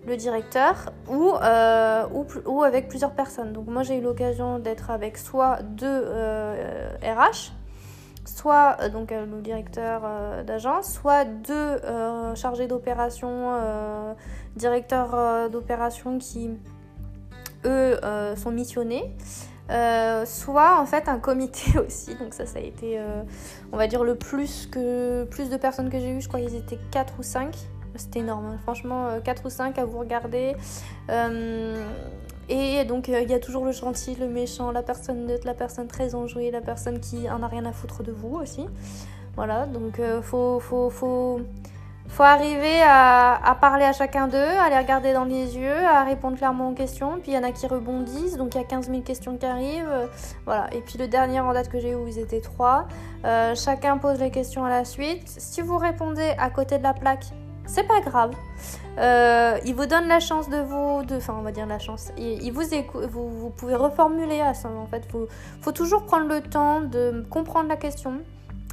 le 0.07 0.15
directeur 0.15 0.91
ou, 1.09 1.33
euh, 1.33 2.05
ou, 2.45 2.63
avec 2.63 2.87
plusieurs 2.87 3.11
personnes. 3.11 3.53
Donc 3.53 3.67
moi 3.67 3.83
j'ai 3.83 3.97
eu 3.97 4.01
l'occasion 4.01 4.57
d'être 4.57 4.89
avec 4.89 5.17
soit 5.17 5.61
deux 5.61 5.85
euh, 5.85 6.89
RH, 7.03 7.51
soit 8.25 8.77
euh, 8.81 8.89
donc 8.89 9.11
le 9.11 9.41
directeur 9.41 10.01
d'agence, 10.45 10.93
soit 10.93 11.25
deux 11.25 11.81
chargés 12.35 12.67
d'opération, 12.67 13.53
directeurs 14.55 15.49
d'opération 15.49 16.17
qui 16.17 16.51
eux 17.65 17.99
sont 18.37 18.51
missionnés. 18.51 19.13
soit 20.25 20.79
en 20.79 20.85
fait 20.85 21.09
un 21.09 21.19
comité 21.19 21.77
aussi, 21.85 22.15
donc 22.15 22.33
ça 22.33 22.45
ça 22.45 22.59
a 22.59 22.61
été 22.61 22.97
on 23.73 23.77
va 23.77 23.87
dire 23.87 24.05
le 24.05 24.15
plus 24.15 24.67
que 24.67 25.25
plus 25.25 25.49
de 25.49 25.57
personnes 25.57 25.89
que 25.89 25.99
j'ai 25.99 26.11
eu, 26.11 26.21
je 26.21 26.29
crois 26.29 26.39
qu'ils 26.39 26.55
étaient 26.55 26.79
4 26.91 27.15
ou 27.19 27.23
5 27.23 27.53
c'était 27.97 28.19
énorme. 28.19 28.57
Franchement, 28.63 29.09
4 29.23 29.41
euh, 29.41 29.47
ou 29.47 29.49
5 29.49 29.77
à 29.77 29.85
vous 29.85 29.99
regarder. 29.99 30.55
Euh, 31.09 31.83
Et 32.49 32.85
donc 32.85 33.09
il 33.09 33.29
y 33.29 33.33
a 33.33 33.39
toujours 33.39 33.65
le 33.65 33.73
gentil, 33.73 34.15
le 34.15 34.27
méchant, 34.27 34.71
la 34.71 34.81
personne 34.81 35.25
neutre, 35.25 35.45
la 35.45 35.53
personne 35.53 35.87
très 35.87 36.15
enjouée, 36.15 36.49
la 36.49 36.61
personne 36.61 36.99
qui 36.99 37.29
en 37.29 37.43
a 37.43 37.47
rien 37.47 37.65
à 37.65 37.73
foutre 37.73 38.03
de 38.03 38.13
vous 38.13 38.35
aussi. 38.35 38.65
Voilà, 39.35 39.65
donc 39.65 40.01
faut, 40.21 40.59
faut, 40.59 40.89
faut, 40.89 41.41
faut 42.07 42.23
arriver 42.23 42.81
à, 42.83 43.57
parler 43.59 43.83
à 43.83 43.93
chacun 43.93 44.27
d'eux, 44.27 44.37
à 44.37 44.69
les 44.69 44.77
regarder 44.77 45.13
dans 45.13 45.25
les 45.25 45.57
yeux, 45.57 45.85
à 45.85 46.03
répondre 46.03 46.37
clairement 46.37 46.69
aux 46.69 46.73
questions. 46.73 47.19
Puis 47.21 47.31
il 47.31 47.35
y 47.35 47.37
en 47.37 47.43
a 47.43 47.51
qui 47.51 47.67
rebondissent, 47.67 48.37
donc 48.37 48.55
il 48.55 48.57
y 48.57 48.61
a 48.61 48.63
15 48.63 48.89
000 48.89 49.01
questions 49.01 49.37
qui 49.37 49.45
arrivent. 49.45 49.89
Euh, 49.89 50.07
voilà. 50.45 50.67
Et 50.73 50.81
puis 50.81 50.97
le 50.97 51.07
dernier 51.07 51.39
en 51.39 51.53
date 51.53 51.69
que 51.69 51.79
j'ai 51.79 51.91
eu, 51.91 51.95
vous 51.95 52.17
étiez 52.17 52.41
trois. 52.41 52.87
Euh, 53.25 53.53
chacun 53.55 53.97
pose 53.97 54.19
les 54.19 54.31
questions 54.31 54.63
à 54.65 54.69
la 54.69 54.85
suite. 54.85 55.27
Si 55.27 55.61
vous 55.61 55.77
répondez 55.77 56.33
à 56.39 56.49
côté 56.49 56.77
de 56.77 56.83
la 56.83 56.93
plaque, 56.93 57.25
c'est 57.67 57.87
pas 57.87 58.01
grave. 58.01 58.31
Euh, 58.97 59.59
il 59.65 59.75
vous 59.75 59.85
donne 59.85 60.07
la 60.07 60.19
chance 60.19 60.49
de 60.49 60.57
vous, 60.57 61.03
enfin 61.15 61.35
on 61.37 61.43
va 61.43 61.51
dire 61.51 61.67
la 61.67 61.77
chance. 61.77 62.11
Il, 62.17 62.51
vous 62.51 62.63
vous, 63.09 63.29
vous, 63.29 63.49
pouvez 63.51 63.75
reformuler 63.75 64.41
à 64.41 64.53
ça. 64.55 64.69
En 64.69 64.87
fait, 64.87 65.05
faut, 65.11 65.27
faut 65.61 65.71
toujours 65.71 66.03
prendre 66.05 66.27
le 66.27 66.41
temps 66.41 66.81
de 66.81 67.23
comprendre 67.29 67.69
la 67.69 67.75
question 67.75 68.21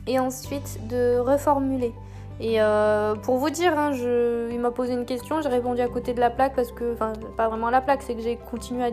et 0.06 0.18
ensuite 0.18 0.88
de 0.88 1.18
reformuler. 1.18 1.92
Et 2.40 2.60
euh, 2.60 3.14
pour 3.14 3.36
vous 3.36 3.50
dire, 3.50 3.78
hein, 3.78 3.92
il 3.94 4.58
m'a 4.58 4.70
posé 4.70 4.92
une 4.92 5.06
question, 5.06 5.40
j'ai 5.40 5.48
répondu 5.48 5.80
à 5.80 5.88
côté 5.88 6.14
de 6.14 6.20
la 6.20 6.30
plaque 6.30 6.54
parce 6.56 6.72
que, 6.72 6.94
enfin, 6.94 7.12
pas 7.36 7.48
vraiment 7.48 7.70
la 7.70 7.80
plaque, 7.80 8.02
c'est 8.02 8.14
que 8.14 8.22
j'ai 8.22 8.36
continué 8.36 8.92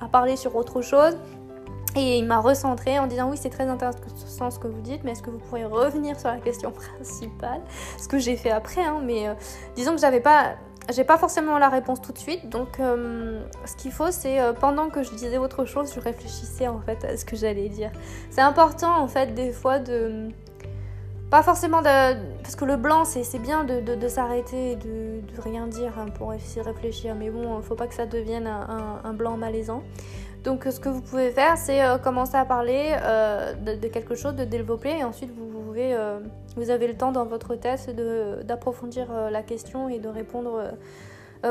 à, 0.00 0.08
parler 0.08 0.36
sur 0.36 0.56
autre 0.56 0.82
chose. 0.82 1.16
Et 1.94 2.18
il 2.18 2.24
m'a 2.24 2.38
recentré 2.38 2.98
en 2.98 3.06
disant 3.06 3.30
oui 3.30 3.36
c'est 3.40 3.50
très 3.50 3.66
intéressant 3.66 4.50
ce 4.50 4.58
que 4.58 4.66
vous 4.66 4.80
dites, 4.80 5.04
mais 5.04 5.12
est-ce 5.12 5.22
que 5.22 5.30
vous 5.30 5.38
pourriez 5.38 5.64
revenir 5.64 6.18
sur 6.18 6.28
la 6.28 6.38
question 6.38 6.70
principale? 6.96 7.60
Ce 7.98 8.08
que 8.08 8.18
j'ai 8.18 8.36
fait 8.36 8.50
après, 8.50 8.84
hein, 8.84 9.00
mais 9.04 9.28
euh, 9.28 9.34
disons 9.76 9.94
que 9.94 10.00
j'avais 10.00 10.20
pas, 10.20 10.54
j'ai 10.90 11.04
pas 11.04 11.18
forcément 11.18 11.58
la 11.58 11.68
réponse 11.68 12.00
tout 12.00 12.12
de 12.12 12.18
suite. 12.18 12.48
Donc 12.48 12.80
euh, 12.80 13.42
ce 13.66 13.76
qu'il 13.76 13.92
faut 13.92 14.10
c'est 14.10 14.38
pendant 14.60 14.88
que 14.88 15.02
je 15.02 15.10
disais 15.10 15.38
autre 15.38 15.64
chose, 15.64 15.92
je 15.94 16.00
réfléchissais 16.00 16.68
en 16.68 16.80
fait 16.80 17.04
à 17.04 17.16
ce 17.16 17.24
que 17.24 17.36
j'allais 17.36 17.68
dire. 17.68 17.90
C'est 18.30 18.40
important 18.40 18.96
en 18.98 19.08
fait 19.08 19.34
des 19.34 19.52
fois 19.52 19.78
de 19.78 20.30
pas 21.32 21.42
forcément 21.42 21.80
de... 21.80 22.14
Parce 22.42 22.56
que 22.56 22.66
le 22.66 22.76
blanc, 22.76 23.06
c'est 23.06 23.38
bien 23.38 23.64
de, 23.64 23.80
de, 23.80 24.08
s'arrêter 24.08 24.72
et 24.72 24.76
de, 24.76 25.22
rien 25.42 25.66
dire 25.66 25.98
hein, 25.98 26.04
pour 26.14 26.34
essayer 26.34 26.60
de 26.60 26.66
réfléchir. 26.66 27.14
Mais 27.14 27.30
bon, 27.30 27.62
faut 27.62 27.74
pas 27.74 27.86
que 27.86 27.94
ça 27.94 28.04
devienne 28.04 28.46
un, 28.46 29.14
blanc 29.14 29.38
malaisant. 29.38 29.82
Donc 30.44 30.64
ce 30.64 30.80
que 30.80 30.88
vous 30.88 31.02
pouvez 31.02 31.30
faire, 31.30 31.56
c'est 31.56 31.82
euh, 31.82 31.98
commencer 31.98 32.36
à 32.36 32.44
parler 32.44 32.96
euh, 33.02 33.54
de, 33.54 33.86
quelque 33.88 34.14
chose, 34.14 34.34
de 34.34 34.44
développer. 34.44 34.98
Et 34.98 35.04
ensuite, 35.04 35.30
vous, 35.30 35.46
pouvez, 35.46 35.94
euh, 35.94 36.18
avez 36.68 36.88
le 36.88 36.94
temps 36.94 37.12
dans 37.12 37.24
votre 37.24 37.54
test 37.54 37.90
d'approfondir 38.44 39.08
la 39.30 39.42
question 39.42 39.88
et 39.88 39.98
de 39.98 40.08
répondre 40.08 40.62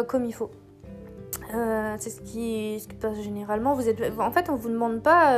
comme 0.07 0.25
il 0.25 0.33
faut. 0.33 0.51
c'est 1.97 2.09
ce 2.09 2.21
qui, 2.21 2.83
qui 2.87 2.95
passe 2.95 3.19
généralement. 3.21 3.75
Vous 3.75 3.87
êtes, 3.87 4.01
en 4.19 4.31
fait, 4.31 4.49
on 4.49 4.55
vous 4.55 4.69
demande 4.69 5.01
pas 5.01 5.33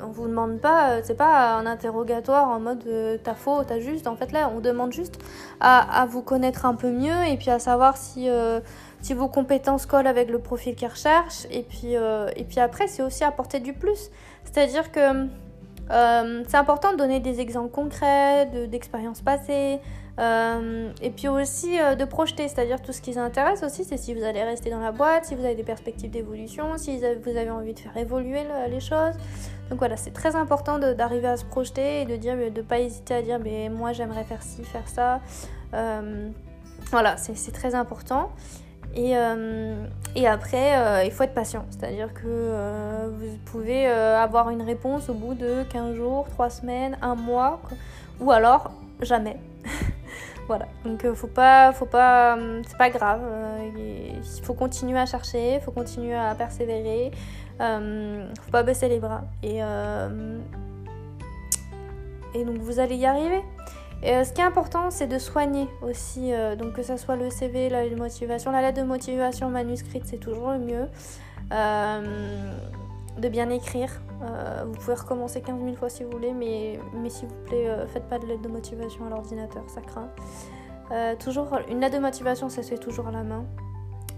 on 0.00 0.08
vous 0.08 0.28
demande 0.28 0.60
pas, 0.60 0.90
euh, 0.90 1.00
c'est 1.02 1.16
pas 1.16 1.56
un 1.56 1.66
interrogatoire 1.66 2.48
en 2.48 2.60
mode 2.60 2.84
euh, 2.86 3.18
t'as 3.22 3.34
faux, 3.34 3.62
t'as 3.64 3.80
juste. 3.80 4.06
En 4.06 4.16
fait, 4.16 4.32
là, 4.32 4.50
on 4.54 4.60
demande 4.60 4.92
juste 4.92 5.18
à, 5.60 6.06
vous 6.08 6.22
connaître 6.22 6.66
un 6.66 6.74
peu 6.74 6.90
mieux 6.90 7.26
et 7.28 7.36
puis 7.36 7.50
à 7.50 7.58
savoir 7.58 7.96
si, 7.96 8.28
euh, 8.28 8.60
si 9.00 9.14
vos 9.14 9.28
compétences 9.28 9.86
collent 9.86 10.06
avec 10.06 10.30
le 10.30 10.38
profil 10.38 10.74
qu'ils 10.74 10.88
recherchent. 10.88 11.46
Et 11.50 11.62
puis, 11.62 11.94
et 11.94 12.44
puis 12.44 12.60
après, 12.60 12.86
c'est 12.86 13.02
aussi 13.02 13.24
apporter 13.24 13.60
du 13.60 13.72
plus. 13.72 14.10
C'est-à-dire 14.44 14.92
que 14.92 15.26
c'est 15.90 16.56
important 16.56 16.92
de 16.92 16.96
donner 16.96 17.20
des 17.20 17.40
exemples 17.40 17.70
concrets 17.70 18.46
d'expériences 18.68 19.20
passées. 19.20 19.80
Et 20.18 21.10
puis 21.10 21.28
aussi 21.28 21.76
de 21.78 22.04
projeter, 22.04 22.48
c'est-à-dire 22.48 22.82
tout 22.82 22.92
ce 22.92 23.00
qui 23.00 23.12
vous 23.12 23.18
intéresse 23.18 23.62
aussi, 23.62 23.84
c'est 23.84 23.96
si 23.96 24.14
vous 24.14 24.24
allez 24.24 24.42
rester 24.42 24.70
dans 24.70 24.80
la 24.80 24.90
boîte, 24.90 25.26
si 25.26 25.34
vous 25.34 25.44
avez 25.44 25.54
des 25.54 25.62
perspectives 25.62 26.10
d'évolution, 26.10 26.76
si 26.76 26.98
vous 26.98 27.36
avez 27.36 27.50
envie 27.50 27.74
de 27.74 27.78
faire 27.78 27.96
évoluer 27.96 28.40
les 28.68 28.80
choses. 28.80 29.14
Donc 29.70 29.78
voilà, 29.78 29.96
c'est 29.96 30.12
très 30.12 30.34
important 30.34 30.78
d'arriver 30.78 31.28
à 31.28 31.36
se 31.36 31.44
projeter 31.44 32.02
et 32.02 32.04
de 32.04 32.16
dire, 32.16 32.36
de 32.50 32.62
pas 32.62 32.78
hésiter 32.78 33.14
à 33.14 33.22
dire, 33.22 33.38
mais 33.38 33.68
moi 33.68 33.92
j'aimerais 33.92 34.24
faire 34.24 34.42
ci, 34.42 34.64
faire 34.64 34.88
ça. 34.88 35.20
Euh, 35.74 36.30
voilà, 36.90 37.16
c'est 37.16 37.52
très 37.52 37.74
important. 37.74 38.30
Et, 38.94 39.16
euh, 39.16 39.84
après, 40.26 40.78
euh, 40.78 41.04
il 41.04 41.10
faut 41.12 41.22
être 41.24 41.34
patient. 41.34 41.66
C'est-à-dire 41.70 42.14
que 42.14 43.08
vous 43.10 43.36
pouvez 43.44 43.86
avoir 43.86 44.50
une 44.50 44.62
réponse 44.62 45.08
au 45.10 45.14
bout 45.14 45.34
de 45.34 45.62
15 45.70 45.94
jours, 45.94 46.26
3 46.30 46.50
semaines, 46.50 46.96
1 47.02 47.14
mois, 47.14 47.60
ou 48.20 48.30
alors 48.30 48.70
jamais. 49.02 49.36
Voilà. 50.48 50.66
Donc 50.84 51.06
faut 51.14 51.28
pas, 51.28 51.72
faut 51.72 51.86
pas, 51.86 52.36
c'est 52.66 52.76
pas 52.76 52.90
grave. 52.90 53.20
il 53.76 54.20
faut 54.42 54.54
continuer 54.54 54.98
à 54.98 55.06
chercher, 55.06 55.54
il 55.54 55.60
faut 55.60 55.70
continuer 55.70 56.16
à 56.16 56.34
persévérer. 56.34 57.12
Euh, 57.60 58.26
faut 58.42 58.50
pas 58.50 58.62
baisser 58.62 58.88
les 58.88 58.98
bras. 58.98 59.24
Et, 59.42 59.62
euh, 59.62 60.38
et 62.34 62.44
donc 62.44 62.58
vous 62.58 62.78
allez 62.78 62.96
y 62.96 63.06
arriver. 63.06 63.42
Et 64.02 64.12
euh, 64.12 64.24
ce 64.24 64.32
qui 64.32 64.40
est 64.40 64.44
important, 64.44 64.90
c'est 64.90 65.08
de 65.08 65.18
soigner 65.18 65.66
aussi, 65.82 66.30
donc 66.58 66.74
que 66.74 66.82
ce 66.82 66.96
soit 66.96 67.16
le 67.16 67.30
CV, 67.30 67.68
la 67.68 67.88
motivation, 67.96 68.52
la 68.52 68.62
lettre 68.62 68.80
de 68.80 68.86
motivation 68.86 69.50
manuscrite, 69.50 70.04
c'est 70.06 70.18
toujours 70.18 70.52
le 70.52 70.58
mieux. 70.58 70.86
De 73.18 73.28
bien 73.28 73.50
écrire. 73.50 73.90
vous 74.66 74.72
pouvez 74.72 74.94
recommencer 74.94 75.40
15 75.40 75.60
000 75.62 75.76
fois 75.76 75.88
si 75.88 76.04
vous 76.04 76.10
voulez, 76.10 76.32
mais, 76.32 76.78
s'il 77.08 77.28
vous 77.28 77.44
plaît, 77.46 77.68
faites 77.88 78.08
pas 78.08 78.18
de 78.18 78.26
lettre 78.26 78.42
de 78.42 78.48
motivation 78.48 79.06
à 79.06 79.10
l'ordinateur, 79.10 79.62
ça 79.68 79.80
craint. 79.80 80.08
toujours, 81.18 81.58
une 81.68 81.80
lettre 81.80 81.96
de 81.96 82.02
motivation, 82.02 82.48
ça 82.48 82.62
se 82.62 82.70
fait 82.70 82.78
toujours 82.78 83.08
à 83.08 83.12
la 83.12 83.22
main. 83.22 83.44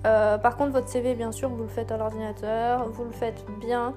Euh, 0.07 0.39
par 0.39 0.57
contre, 0.57 0.73
votre 0.73 0.89
CV, 0.89 1.15
bien 1.15 1.33
sûr, 1.33 1.49
vous 1.49 1.63
le 1.63 1.69
faites 1.69 1.93
à 1.93 1.97
l'ordinateur, 1.97 2.89
vous 2.89 3.05
le 3.05 3.13
faites 3.13 3.45
bien. 3.61 3.95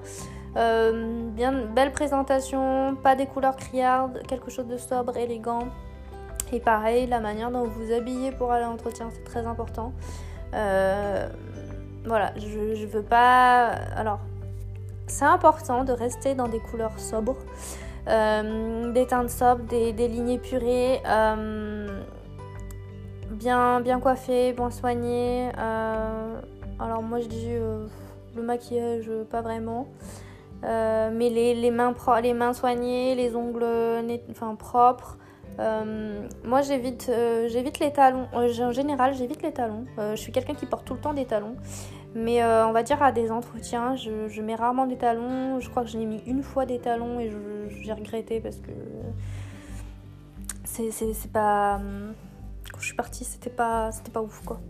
Euh, 0.56 1.28
bien 1.30 1.52
belle 1.52 1.92
présentation, 1.92 2.96
pas 3.02 3.16
des 3.16 3.26
couleurs 3.26 3.56
criardes, 3.56 4.22
quelque 4.28 4.50
chose 4.50 4.66
de 4.66 4.76
sobre, 4.76 5.16
élégant. 5.16 5.68
Et 6.52 6.60
pareil, 6.60 7.06
la 7.06 7.20
manière 7.20 7.50
dont 7.50 7.64
vous 7.64 7.86
vous 7.86 7.92
habillez 7.92 8.30
pour 8.30 8.52
aller 8.52 8.64
à 8.64 8.68
l'entretien, 8.68 9.08
c'est 9.12 9.24
très 9.24 9.46
important. 9.46 9.92
Euh, 10.54 11.28
voilà, 12.04 12.32
je, 12.36 12.74
je 12.74 12.86
veux 12.86 13.02
pas. 13.02 13.70
Alors, 13.96 14.20
c'est 15.06 15.24
important 15.24 15.84
de 15.84 15.92
rester 15.92 16.34
dans 16.34 16.48
des 16.48 16.60
couleurs 16.60 16.98
sobres, 16.98 17.36
des 18.06 19.06
teintes 19.06 19.30
sobres, 19.30 19.64
des, 19.64 19.92
des 19.92 20.08
lignes 20.08 20.30
épurées 20.30 21.00
bien, 23.34 23.80
bien 23.80 24.00
coiffé, 24.00 24.52
bien 24.52 24.70
soigné. 24.70 25.50
Euh, 25.58 26.40
alors 26.78 27.02
moi 27.02 27.20
je 27.20 27.26
dis 27.26 27.48
euh, 27.50 27.86
le 28.36 28.42
maquillage, 28.42 29.10
pas 29.30 29.42
vraiment. 29.42 29.88
Euh, 30.64 31.10
mais 31.12 31.28
les, 31.28 31.54
les, 31.54 31.70
mains 31.70 31.94
les 32.22 32.32
mains 32.32 32.54
soignées, 32.54 33.14
les 33.14 33.36
ongles 33.36 33.66
enfin, 34.30 34.54
propres. 34.54 35.18
moi 35.58 36.62
j'évite 36.62 37.10
j'évite 37.48 37.78
les 37.80 37.92
talons. 37.92 38.28
en 38.32 38.72
général 38.72 39.14
j'évite 39.14 39.42
les 39.42 39.52
talons. 39.52 39.84
je 39.98 40.16
suis 40.16 40.32
quelqu'un 40.32 40.54
qui 40.54 40.66
porte 40.66 40.86
tout 40.86 40.94
le 40.94 41.00
temps 41.00 41.12
des 41.14 41.26
talons. 41.26 41.56
Mais 42.14 42.44
on 42.44 42.72
va 42.72 42.82
dire 42.82 43.02
à 43.02 43.10
des 43.10 43.30
entretiens, 43.32 43.96
je, 43.96 44.40
mets 44.40 44.54
rarement 44.54 44.86
des 44.86 44.96
talons. 44.96 45.58
Je 45.60 45.68
crois 45.68 45.82
que 45.82 45.90
je 45.90 45.98
l'ai 45.98 46.06
mis 46.06 46.22
une 46.26 46.42
fois 46.42 46.64
des 46.64 46.78
talons 46.78 47.18
et 47.18 47.32
j'ai 47.82 47.92
regretté 47.92 48.40
parce 48.40 48.56
que 48.56 48.70
c'est 50.64 51.32
pas 51.32 51.80
quand 52.74 52.80
je 52.80 52.86
suis 52.86 52.96
partie, 52.96 53.24
c'était 53.24 53.50
pas, 53.50 53.90
pas 54.12 54.22
ouf 54.22 54.42
quoi. 54.44 54.60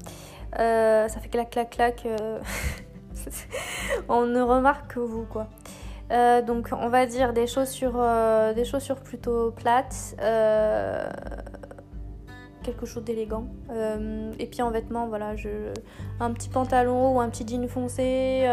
Euh, 0.59 1.09
ça 1.09 1.21
fait 1.21 1.29
clac 1.29 1.51
clac 1.51 1.71
clac. 1.71 2.07
Euh, 2.07 2.39
on 4.09 4.27
ne 4.27 4.41
remarque 4.41 4.95
que 4.95 5.01
vous 5.01 5.25
quoi. 5.25 5.49
Euh, 6.13 6.43
donc 6.43 6.69
on 6.73 6.89
va 6.89 7.07
dire 7.07 7.33
des 7.33 7.47
chaussures, 7.47 7.99
des 8.55 8.65
chaussures 8.65 9.01
plutôt 9.01 9.53
plates, 9.53 10.15
quelque 12.65 12.87
chose 12.87 13.05
d'élégant. 13.05 13.47
et 14.39 14.47
puis 14.47 14.63
en 14.63 14.71
vêtements, 14.71 15.07
voilà, 15.07 15.35
un 16.21 16.33
petit 16.33 16.49
pantalon 16.49 17.17
ou 17.17 17.21
un 17.21 17.29
petit 17.29 17.47
jean 17.47 17.69
foncé. 17.69 18.47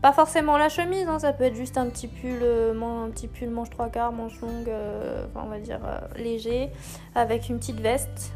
Pas 0.00 0.12
forcément 0.12 0.56
la 0.56 0.68
chemise, 0.68 1.08
hein, 1.08 1.18
ça 1.18 1.32
peut 1.32 1.42
être 1.42 1.56
juste 1.56 1.76
un 1.76 1.86
petit 1.86 2.06
pull, 2.06 2.38
euh, 2.42 2.72
un 3.04 3.10
petit 3.10 3.26
pull 3.26 3.50
manche 3.50 3.70
trois 3.70 3.88
quarts, 3.88 4.12
manche 4.12 4.40
longue, 4.40 4.68
euh, 4.68 5.26
enfin, 5.26 5.44
on 5.44 5.50
va 5.50 5.58
dire 5.58 5.80
euh, 5.84 5.98
léger, 6.16 6.70
avec 7.16 7.48
une 7.48 7.58
petite 7.58 7.80
veste, 7.80 8.32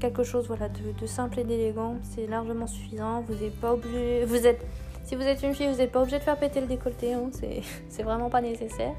quelque 0.00 0.24
chose 0.24 0.46
voilà 0.48 0.68
de, 0.68 1.06
simple 1.06 1.38
et 1.38 1.44
d'élégant, 1.44 1.96
c'est 2.02 2.26
largement 2.26 2.66
suffisant. 2.66 3.22
Vous 3.22 3.34
n'êtes 3.34 3.58
pas 3.60 3.74
obligé, 3.74 4.24
vous 4.24 4.44
êtes, 4.44 4.66
si 5.04 5.14
vous 5.14 5.22
êtes 5.22 5.42
une 5.42 5.54
fille, 5.54 5.68
vous 5.68 5.78
n'êtes 5.78 5.92
pas 5.92 6.00
obligé 6.00 6.18
de 6.18 6.24
faire 6.24 6.36
péter 6.36 6.60
le 6.60 6.66
décolleté, 6.66 7.14
hein, 7.14 7.30
c'est 7.88 8.02
vraiment 8.02 8.28
pas 8.28 8.40
nécessaire. 8.40 8.92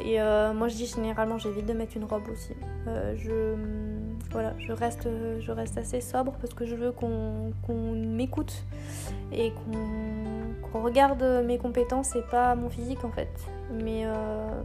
Et 0.00 0.18
moi 0.54 0.68
je 0.68 0.74
dis 0.74 0.86
généralement 0.86 1.38
j'évite 1.38 1.66
de 1.66 1.72
mettre 1.72 1.96
une 1.96 2.04
robe 2.04 2.28
aussi. 2.30 2.54
je 2.86 3.54
voilà, 4.34 4.52
je 4.58 4.72
reste, 4.72 5.08
je 5.40 5.52
reste 5.52 5.78
assez 5.78 6.00
sobre 6.00 6.32
parce 6.32 6.54
que 6.54 6.66
je 6.66 6.74
veux 6.74 6.90
qu'on 6.90 7.52
m'écoute 7.94 8.64
et 9.32 9.52
qu'on 9.52 10.80
regarde 10.80 11.22
mes 11.46 11.56
compétences 11.56 12.16
et 12.16 12.22
pas 12.22 12.56
mon 12.56 12.68
physique 12.68 13.04
en 13.04 13.10
fait. 13.10 13.30
Mais 13.72 14.02
euh, 14.04 14.62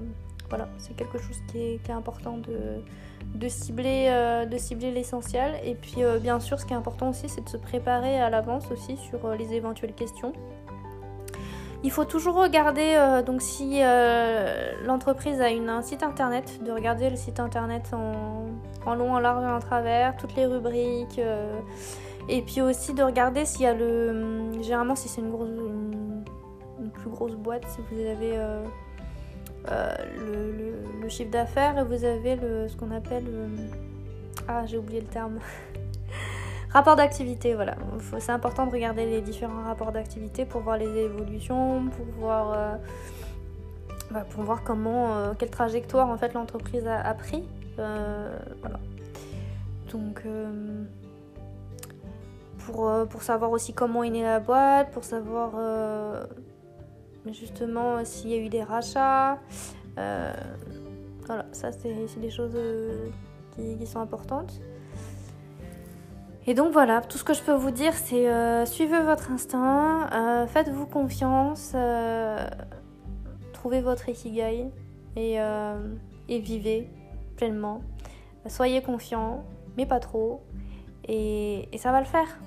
voilà, 0.50 0.68
c'est 0.80 0.96
quelque 0.96 1.20
chose 1.20 1.38
qui 1.52 1.60
est, 1.60 1.90
important 1.92 2.40
de, 2.40 3.48
cibler, 3.48 4.08
euh, 4.10 4.46
de 4.46 4.58
cibler 4.58 4.92
l'essentiel. 4.92 5.54
Et 5.64 5.76
puis 5.76 6.02
bien 6.20 6.40
sûr, 6.40 6.60
ce 6.60 6.66
qui 6.66 6.74
est 6.74 6.78
important 6.78 7.10
aussi, 7.10 7.30
c'est 7.30 7.44
de 7.44 7.50
se 7.50 7.58
préparer 7.58 8.20
à 8.20 8.32
l'avance 8.32 8.72
aussi 8.72 8.98
sur 8.98 9.36
les 9.36 9.54
éventuelles 9.54 9.94
questions. 9.94 10.34
Il 11.84 11.92
faut 11.92 12.06
toujours 12.06 12.36
regarder, 12.36 13.22
donc 13.26 13.42
si 13.42 13.80
l'entreprise 14.86 15.40
a 15.40 15.46
un 15.46 15.82
site 15.82 16.04
internet, 16.04 16.62
de 16.64 16.72
regarder 16.72 17.10
le 17.10 17.16
site 17.16 17.40
internet 17.40 17.92
en, 17.94 18.96
long, 18.96 19.14
en 19.14 19.20
large 19.20 19.44
et 19.44 19.48
en 19.48 19.60
travers, 19.60 20.18
toutes 20.18 20.36
les 20.36 20.46
rubriques. 20.46 21.22
et 22.28 22.42
puis 22.42 22.62
aussi 22.62 22.94
de 22.94 23.02
regarder 23.02 23.46
s'il 23.46 23.62
y 23.62 23.66
a 23.66 23.74
le. 23.74 24.10
Hum, 24.10 24.62
généralement, 24.62 24.96
si 24.96 25.08
c'est 25.08 25.22
une 25.22 25.32
une 26.80 26.92
plus 26.92 27.10
grosse 27.10 27.36
boîte 27.36 27.66
si 27.68 27.80
vous 27.92 28.00
avez 28.00 28.38
euh, 28.38 28.64
euh, 29.70 29.94
le, 31.02 31.10
chiffre 31.10 31.32
d'affaires 31.32 31.78
et 31.78 31.84
vous 31.84 32.04
avez 32.04 32.36
le, 32.36 32.68
ce 32.68 32.76
qu'on 32.76 32.92
appelle. 32.92 33.26
ah, 34.48 34.66
j'ai 34.66 34.78
oublié 34.78 35.02
le 35.02 35.08
terme. 35.08 35.40
Rapport 36.72 36.96
d'activité, 36.96 37.56
voilà. 37.56 37.76
C'est 38.20 38.32
important 38.32 38.68
de 38.68 38.72
regarder 38.72 39.06
les 39.06 39.22
différents 39.22 39.64
rapports 39.64 39.92
d'activité 39.92 40.46
pour 40.46 40.62
voir 40.62 40.78
les 40.78 40.98
évolutions, 40.98 41.90
pour 41.90 42.06
voir, 42.20 42.54
euh, 42.54 42.76
bah, 44.12 44.26
pour 44.30 44.44
voir 44.44 44.64
comment, 44.64 45.34
quelle 45.38 45.50
trajectoire 45.50 46.10
en 46.10 46.18
fait 46.18 46.34
l'entreprise 46.34 46.86
a, 46.88 47.14
pris. 47.16 47.44
voilà. 47.78 48.80
Donc, 49.92 50.24
pour, 52.60 52.92
pour, 53.10 53.24
savoir 53.24 53.50
aussi 53.50 53.74
comment 53.74 54.04
est 54.04 54.12
née 54.12 54.22
la 54.22 54.40
boîte, 54.40 54.92
pour 54.92 55.04
savoir 55.04 55.56
justement 57.34 58.04
s'il 58.06 58.30
y 58.30 58.34
a 58.34 58.38
eu 58.38 58.50
des 58.50 58.64
rachats. 58.64 59.40
Euh, 59.98 60.34
voilà, 61.26 61.46
ça 61.52 61.72
c'est 61.72 62.20
des 62.20 62.30
choses 62.30 62.54
euh, 62.56 63.10
qui, 63.56 63.86
sont 63.86 64.00
importantes. 64.00 64.62
Et 66.50 66.56
donc 66.56 66.74
voilà, 66.74 67.02
tout 67.02 67.20
ce 67.20 67.24
que 67.24 67.36
je 67.36 67.44
peux 67.44 67.54
vous 67.54 67.70
dire, 67.70 67.94
c'est 67.94 68.28
euh, 68.28 68.66
suivez 68.66 69.02
votre 69.02 69.32
instinct, 69.32 70.48
faites-vous 70.48 70.88
confiance, 70.88 71.76
trouvez 73.54 73.82
votre 73.82 74.10
ikigai 74.10 74.66
et 75.16 75.38
vivez 76.28 76.90
pleinement. 77.38 77.82
Soyez 78.48 78.82
confiant, 78.82 79.44
mais 79.78 79.86
pas 79.86 80.00
trop, 80.00 80.42
et 81.08 81.70
ça 81.78 81.92
va 81.92 82.00
le 82.00 82.08
faire. 82.08 82.40